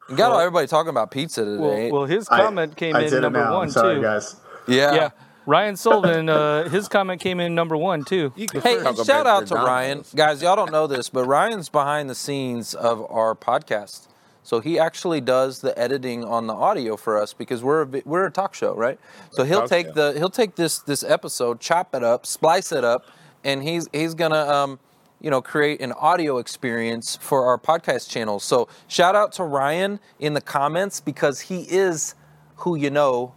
You 0.10 0.16
got 0.16 0.32
Well- 0.32 0.40
everybody 0.40 0.68
talking 0.68 0.90
about 0.90 1.12
pizza 1.12 1.44
today. 1.44 1.92
Well, 1.92 2.02
well, 2.02 2.06
his 2.06 2.28
I- 2.30 2.40
comment 2.42 2.76
came 2.78 2.96
I 2.96 3.00
in 3.04 3.10
did 3.10 3.18
it 3.18 3.22
number 3.22 3.44
now. 3.44 3.54
one 3.56 3.64
I'm 3.66 3.72
sorry, 3.72 3.96
too. 3.96 4.02
guys. 4.02 4.36
yeah. 4.68 4.94
Yeah, 4.94 5.10
Ryan 5.46 5.76
Sullivan, 5.76 6.30
uh, 6.30 6.70
his 6.70 6.88
comment 6.88 7.20
came 7.20 7.40
in 7.42 7.54
number 7.54 7.76
one 7.76 8.06
too. 8.06 8.32
Hey, 8.38 8.82
shout 9.04 9.28
out 9.28 9.48
to 9.48 9.56
Ryan. 9.56 10.06
Guys, 10.16 10.42
y'all 10.42 10.56
don't 10.56 10.72
know 10.72 10.88
this, 10.88 11.10
but 11.10 11.26
Ryan's 11.26 11.68
behind 11.70 12.10
the 12.10 12.16
scenes 12.16 12.74
of 12.74 13.06
our 13.12 13.36
podcast. 13.36 14.08
So 14.44 14.60
he 14.60 14.80
actually 14.80 15.22
does 15.22 15.62
the 15.62 15.78
editing 15.78 16.24
on 16.24 16.48
the 16.48 16.54
audio 16.54 16.98
for 16.98 17.22
us 17.22 17.34
because 17.34 17.64
we're 17.64 17.84
a, 17.84 18.02
we're 18.06 18.26
a 18.26 18.32
talk 18.32 18.54
show, 18.56 18.74
right? 18.76 19.00
So 19.32 19.44
he'll 19.44 19.62
Talk 19.62 19.70
take 19.70 19.88
show. 19.88 20.12
the 20.12 20.20
he'll 20.20 20.30
take 20.30 20.56
this 20.56 20.80
this 20.80 21.04
episode, 21.04 21.60
chop 21.60 21.94
it 21.94 22.04
up, 22.04 22.26
splice 22.26 22.72
it 22.72 22.84
up, 22.84 23.06
and 23.44 23.62
he's 23.62 23.88
he's 23.94 24.14
gonna 24.16 24.48
um, 24.48 24.80
you 25.20 25.30
know 25.30 25.42
create 25.42 25.80
an 25.82 25.92
audio 25.94 26.38
experience 26.40 27.18
for 27.22 27.46
our 27.46 27.58
podcast 27.60 28.10
channel. 28.10 28.40
So 28.40 28.68
shout 28.88 29.16
out 29.16 29.32
to 29.34 29.44
Ryan 29.44 30.00
in 30.20 30.34
the 30.34 30.42
comments 30.42 31.00
because 31.00 31.42
he 31.42 31.62
is 31.70 32.16
who 32.58 32.76
you 32.76 32.90
know 32.90 33.34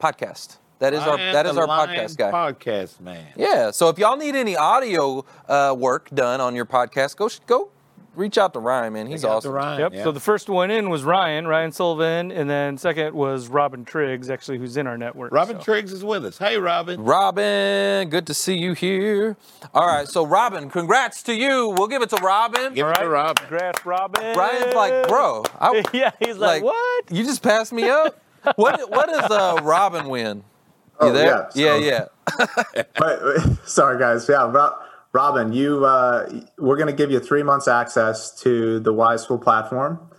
podcast. 0.00 0.58
That 0.78 0.94
is 0.94 1.00
our 1.00 1.16
that 1.16 1.46
is 1.46 1.56
our 1.56 1.66
podcast 1.66 2.16
guy. 2.16 2.30
Podcast 2.30 3.00
man. 3.00 3.26
Yeah. 3.36 3.72
So 3.72 3.88
if 3.88 3.98
y'all 3.98 4.16
need 4.16 4.36
any 4.36 4.56
audio 4.56 5.24
uh, 5.48 5.74
work 5.76 6.08
done 6.14 6.40
on 6.40 6.54
your 6.54 6.66
podcast, 6.66 7.16
go 7.16 7.28
go 7.48 7.70
reach 8.18 8.36
out 8.36 8.52
to 8.52 8.58
Ryan, 8.58 8.92
man. 8.92 9.06
He's 9.06 9.22
Shout 9.22 9.30
out 9.30 9.32
to 9.42 9.48
awesome. 9.48 9.52
Ryan, 9.52 9.80
Yep. 9.80 9.92
yeah. 9.94 10.04
So 10.04 10.12
the 10.12 10.20
first 10.20 10.48
one 10.48 10.70
in 10.70 10.90
was 10.90 11.04
Ryan, 11.04 11.46
Ryan 11.46 11.72
Sullivan, 11.72 12.30
and 12.32 12.50
then 12.50 12.76
second 12.76 13.14
was 13.14 13.48
Robin 13.48 13.84
Triggs, 13.84 14.28
actually, 14.28 14.58
who's 14.58 14.76
in 14.76 14.86
our 14.86 14.98
network. 14.98 15.32
Robin 15.32 15.56
so. 15.58 15.62
Triggs 15.64 15.92
is 15.92 16.04
with 16.04 16.24
us. 16.24 16.36
Hey, 16.38 16.58
Robin. 16.58 17.02
Robin, 17.02 18.08
good 18.10 18.26
to 18.26 18.34
see 18.34 18.56
you 18.56 18.72
here. 18.74 19.36
All 19.72 19.86
right, 19.86 20.06
so 20.08 20.26
Robin, 20.26 20.68
congrats 20.68 21.22
to 21.24 21.34
you. 21.34 21.68
We'll 21.78 21.88
give 21.88 22.02
it 22.02 22.10
to 22.10 22.16
Robin. 22.16 22.74
Give 22.74 22.86
All 22.86 22.92
it 22.92 22.96
to. 22.98 23.08
Robin. 23.08 23.36
Congrats, 23.46 23.86
Robin. 23.86 24.36
Ryan's 24.36 24.74
like, 24.74 25.08
bro, 25.08 25.44
I, 25.60 25.82
yeah, 25.94 26.10
he's 26.18 26.36
like, 26.36 26.62
what? 26.62 27.04
You 27.10 27.24
just 27.24 27.42
passed 27.42 27.72
me 27.72 27.88
up. 27.88 28.20
What 28.56 28.90
what 28.90 29.06
does 29.08 29.30
uh, 29.30 29.60
Robin 29.62 30.08
win? 30.08 30.38
You 30.38 31.08
Oh, 31.08 31.12
there? 31.12 31.48
yeah, 31.54 31.76
yeah, 31.76 32.06
so- 32.36 32.64
yeah. 32.76 32.82
But 32.98 33.68
sorry, 33.68 33.98
guys. 33.98 34.28
Yeah, 34.28 34.50
Ro- 34.50 34.74
Robin, 35.12 35.52
you 35.52 35.84
uh, 35.84 36.42
we're 36.58 36.76
going 36.76 36.88
to 36.88 36.92
give 36.92 37.10
you 37.10 37.20
three 37.20 37.42
months 37.42 37.66
access 37.66 38.34
to 38.42 38.80
the 38.80 38.92
Wiseful 38.92 39.38
platform, 39.38 40.10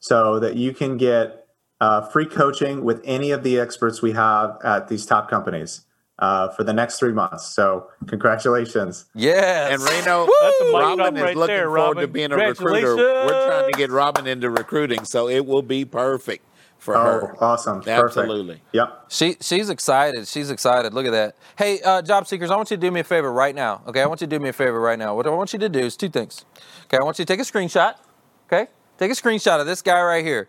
so 0.00 0.38
that 0.38 0.56
you 0.56 0.72
can 0.72 0.96
get 0.96 1.46
uh, 1.80 2.02
free 2.08 2.26
coaching 2.26 2.84
with 2.84 3.00
any 3.04 3.30
of 3.30 3.42
the 3.42 3.58
experts 3.58 4.02
we 4.02 4.12
have 4.12 4.56
at 4.64 4.88
these 4.88 5.04
top 5.04 5.28
companies 5.28 5.84
uh, 6.18 6.48
for 6.50 6.64
the 6.64 6.72
next 6.72 6.98
three 6.98 7.12
months. 7.12 7.46
So, 7.54 7.88
congratulations. 8.06 9.06
Yes. 9.14 9.72
And 9.72 9.82
Reno, 9.82 10.26
That's 10.40 10.60
a 10.60 10.72
Robin 10.72 11.16
is 11.16 11.22
right 11.22 11.36
looking 11.36 11.54
there, 11.54 11.66
forward 11.66 12.00
to 12.00 12.08
being 12.08 12.32
a 12.32 12.36
recruiter. 12.36 12.96
We're 12.96 13.46
trying 13.46 13.72
to 13.72 13.76
get 13.76 13.90
Robin 13.90 14.26
into 14.26 14.48
recruiting, 14.48 15.04
so 15.04 15.28
it 15.28 15.44
will 15.44 15.62
be 15.62 15.84
perfect 15.84 16.44
for 16.78 16.96
Oh, 16.96 17.02
her. 17.02 17.36
awesome! 17.42 17.82
Absolutely. 17.86 18.54
Perfect. 18.56 18.74
Yep. 18.74 19.04
She 19.08 19.36
she's 19.40 19.70
excited. 19.70 20.26
She's 20.28 20.50
excited. 20.50 20.94
Look 20.94 21.06
at 21.06 21.12
that. 21.12 21.36
Hey, 21.56 21.80
uh, 21.82 22.02
job 22.02 22.26
seekers, 22.26 22.50
I 22.50 22.56
want 22.56 22.70
you 22.70 22.76
to 22.76 22.80
do 22.80 22.90
me 22.90 23.00
a 23.00 23.04
favor 23.04 23.32
right 23.32 23.54
now. 23.54 23.82
Okay, 23.86 24.02
I 24.02 24.06
want 24.06 24.20
you 24.20 24.26
to 24.26 24.36
do 24.36 24.42
me 24.42 24.48
a 24.50 24.52
favor 24.52 24.80
right 24.80 24.98
now. 24.98 25.14
What 25.14 25.26
I 25.26 25.30
want 25.30 25.52
you 25.52 25.58
to 25.58 25.68
do 25.68 25.80
is 25.80 25.96
two 25.96 26.08
things. 26.08 26.44
Okay, 26.84 26.98
I 27.00 27.04
want 27.04 27.18
you 27.18 27.24
to 27.24 27.32
take 27.32 27.40
a 27.40 27.44
screenshot. 27.50 27.94
Okay, 28.46 28.68
take 28.98 29.10
a 29.10 29.14
screenshot 29.14 29.60
of 29.60 29.66
this 29.66 29.82
guy 29.82 30.00
right 30.02 30.24
here, 30.24 30.48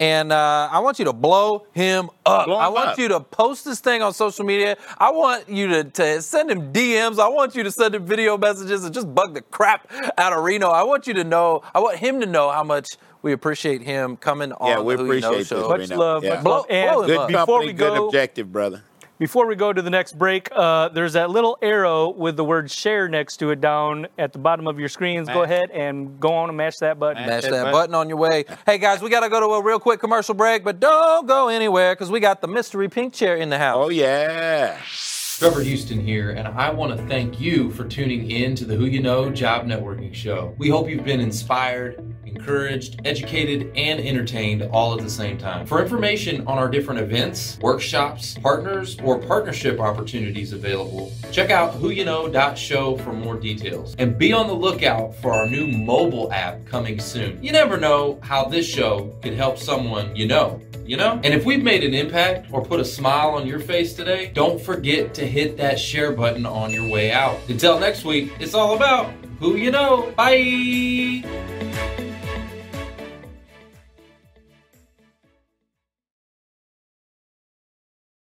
and 0.00 0.32
uh, 0.32 0.68
I 0.72 0.78
want 0.80 0.98
you 0.98 1.04
to 1.04 1.12
blow 1.12 1.66
him 1.72 2.10
up. 2.26 2.46
Blow 2.46 2.56
him 2.56 2.62
I 2.62 2.68
want 2.68 2.88
up. 2.88 2.98
you 2.98 3.08
to 3.08 3.20
post 3.20 3.64
this 3.66 3.80
thing 3.80 4.02
on 4.02 4.12
social 4.14 4.44
media. 4.44 4.76
I 4.98 5.10
want 5.10 5.48
you 5.48 5.68
to, 5.68 5.84
to 5.84 6.22
send 6.22 6.50
him 6.50 6.72
DMs. 6.72 7.18
I 7.20 7.28
want 7.28 7.54
you 7.54 7.62
to 7.62 7.70
send 7.70 7.94
him 7.94 8.04
video 8.06 8.36
messages 8.38 8.84
and 8.84 8.92
just 8.94 9.14
bug 9.14 9.34
the 9.34 9.42
crap 9.42 9.86
out 10.18 10.32
of 10.32 10.42
Reno. 10.42 10.70
I 10.70 10.82
want 10.82 11.06
you 11.06 11.14
to 11.14 11.24
know. 11.24 11.62
I 11.74 11.80
want 11.80 11.98
him 11.98 12.20
to 12.20 12.26
know 12.26 12.50
how 12.50 12.64
much 12.64 12.86
we 13.22 13.32
appreciate 13.32 13.82
him 13.82 14.16
coming 14.16 14.52
on 14.52 14.68
Yeah, 14.68 14.80
we 14.80 14.96
the 14.96 15.04
Who 15.04 15.12
You 15.12 15.20
Know 15.20 15.34
this, 15.36 15.48
show. 15.48 15.68
Much 15.68 15.80
Reno. 15.80 15.96
love, 15.98 16.24
Yeah. 16.24 16.34
much 16.36 16.42
Blow- 16.44 16.52
love. 16.56 16.66
And 16.70 16.90
blow 16.94 17.02
him 17.02 17.06
Good 17.06 17.18
up. 17.18 17.28
before 17.28 17.44
company, 17.58 17.66
we 17.66 17.72
good 17.74 17.98
objective, 18.06 18.50
brother. 18.50 18.82
Before 19.20 19.46
we 19.46 19.54
go 19.54 19.70
to 19.70 19.82
the 19.82 19.90
next 19.90 20.18
break, 20.18 20.48
uh, 20.50 20.88
there's 20.88 21.12
that 21.12 21.28
little 21.28 21.58
arrow 21.60 22.08
with 22.08 22.36
the 22.36 22.42
word 22.42 22.70
share 22.70 23.06
next 23.06 23.36
to 23.36 23.50
it 23.50 23.60
down 23.60 24.06
at 24.16 24.32
the 24.32 24.38
bottom 24.38 24.66
of 24.66 24.80
your 24.80 24.88
screens. 24.88 25.28
Go 25.28 25.42
ahead 25.42 25.70
and 25.70 26.18
go 26.18 26.32
on 26.32 26.48
and 26.48 26.56
mash 26.56 26.78
that 26.78 26.98
button. 26.98 27.26
Mash 27.26 27.42
that 27.42 27.50
that 27.50 27.64
button. 27.64 27.72
button 27.72 27.94
on 27.94 28.08
your 28.08 28.16
way. 28.16 28.46
Hey 28.64 28.78
guys, 28.78 29.02
we 29.02 29.10
gotta 29.10 29.28
go 29.28 29.38
to 29.38 29.46
a 29.46 29.62
real 29.62 29.78
quick 29.78 30.00
commercial 30.00 30.34
break, 30.34 30.64
but 30.64 30.80
don't 30.80 31.26
go 31.26 31.48
anywhere 31.48 31.94
because 31.94 32.10
we 32.10 32.18
got 32.18 32.40
the 32.40 32.48
mystery 32.48 32.88
pink 32.88 33.12
chair 33.12 33.36
in 33.36 33.50
the 33.50 33.58
house. 33.58 33.76
Oh, 33.78 33.90
yeah. 33.90 34.78
Trevor 35.40 35.62
Houston 35.62 35.98
here, 35.98 36.32
and 36.32 36.46
I 36.46 36.68
want 36.68 36.94
to 36.94 37.02
thank 37.06 37.40
you 37.40 37.70
for 37.70 37.84
tuning 37.84 38.30
in 38.30 38.54
to 38.56 38.66
the 38.66 38.76
Who 38.76 38.84
You 38.84 39.00
Know 39.00 39.30
Job 39.30 39.64
Networking 39.64 40.12
Show. 40.12 40.54
We 40.58 40.68
hope 40.68 40.86
you've 40.86 41.06
been 41.06 41.18
inspired, 41.18 41.96
encouraged, 42.26 43.00
educated, 43.06 43.72
and 43.74 44.00
entertained 44.00 44.62
all 44.64 44.92
at 44.92 45.00
the 45.00 45.08
same 45.08 45.38
time. 45.38 45.64
For 45.64 45.82
information 45.82 46.46
on 46.46 46.58
our 46.58 46.68
different 46.68 47.00
events, 47.00 47.58
workshops, 47.62 48.36
partners, 48.42 48.98
or 49.02 49.18
partnership 49.18 49.80
opportunities 49.80 50.52
available, 50.52 51.10
check 51.32 51.50
out 51.50 51.72
whoyouknow.show 51.72 52.98
for 52.98 53.14
more 53.14 53.36
details. 53.36 53.94
And 53.98 54.18
be 54.18 54.34
on 54.34 54.46
the 54.46 54.52
lookout 54.52 55.14
for 55.22 55.32
our 55.32 55.48
new 55.48 55.66
mobile 55.66 56.30
app 56.34 56.66
coming 56.66 57.00
soon. 57.00 57.42
You 57.42 57.52
never 57.52 57.78
know 57.78 58.20
how 58.22 58.44
this 58.44 58.66
show 58.66 59.16
could 59.22 59.32
help 59.32 59.56
someone 59.56 60.14
you 60.14 60.26
know. 60.26 60.60
You 60.90 60.96
know? 60.96 61.20
And 61.22 61.32
if 61.32 61.44
we've 61.44 61.62
made 61.62 61.84
an 61.84 61.94
impact 61.94 62.48
or 62.50 62.64
put 62.64 62.80
a 62.80 62.84
smile 62.84 63.30
on 63.30 63.46
your 63.46 63.60
face 63.60 63.94
today, 63.94 64.32
don't 64.34 64.60
forget 64.60 65.14
to 65.14 65.24
hit 65.24 65.56
that 65.58 65.78
share 65.78 66.10
button 66.10 66.44
on 66.44 66.72
your 66.72 66.90
way 66.90 67.12
out. 67.12 67.38
Until 67.48 67.78
next 67.78 68.04
week, 68.04 68.32
it's 68.40 68.54
all 68.54 68.74
about 68.74 69.12
who 69.38 69.54
you 69.54 69.70
know. 69.70 70.12
Bye. 70.16 71.59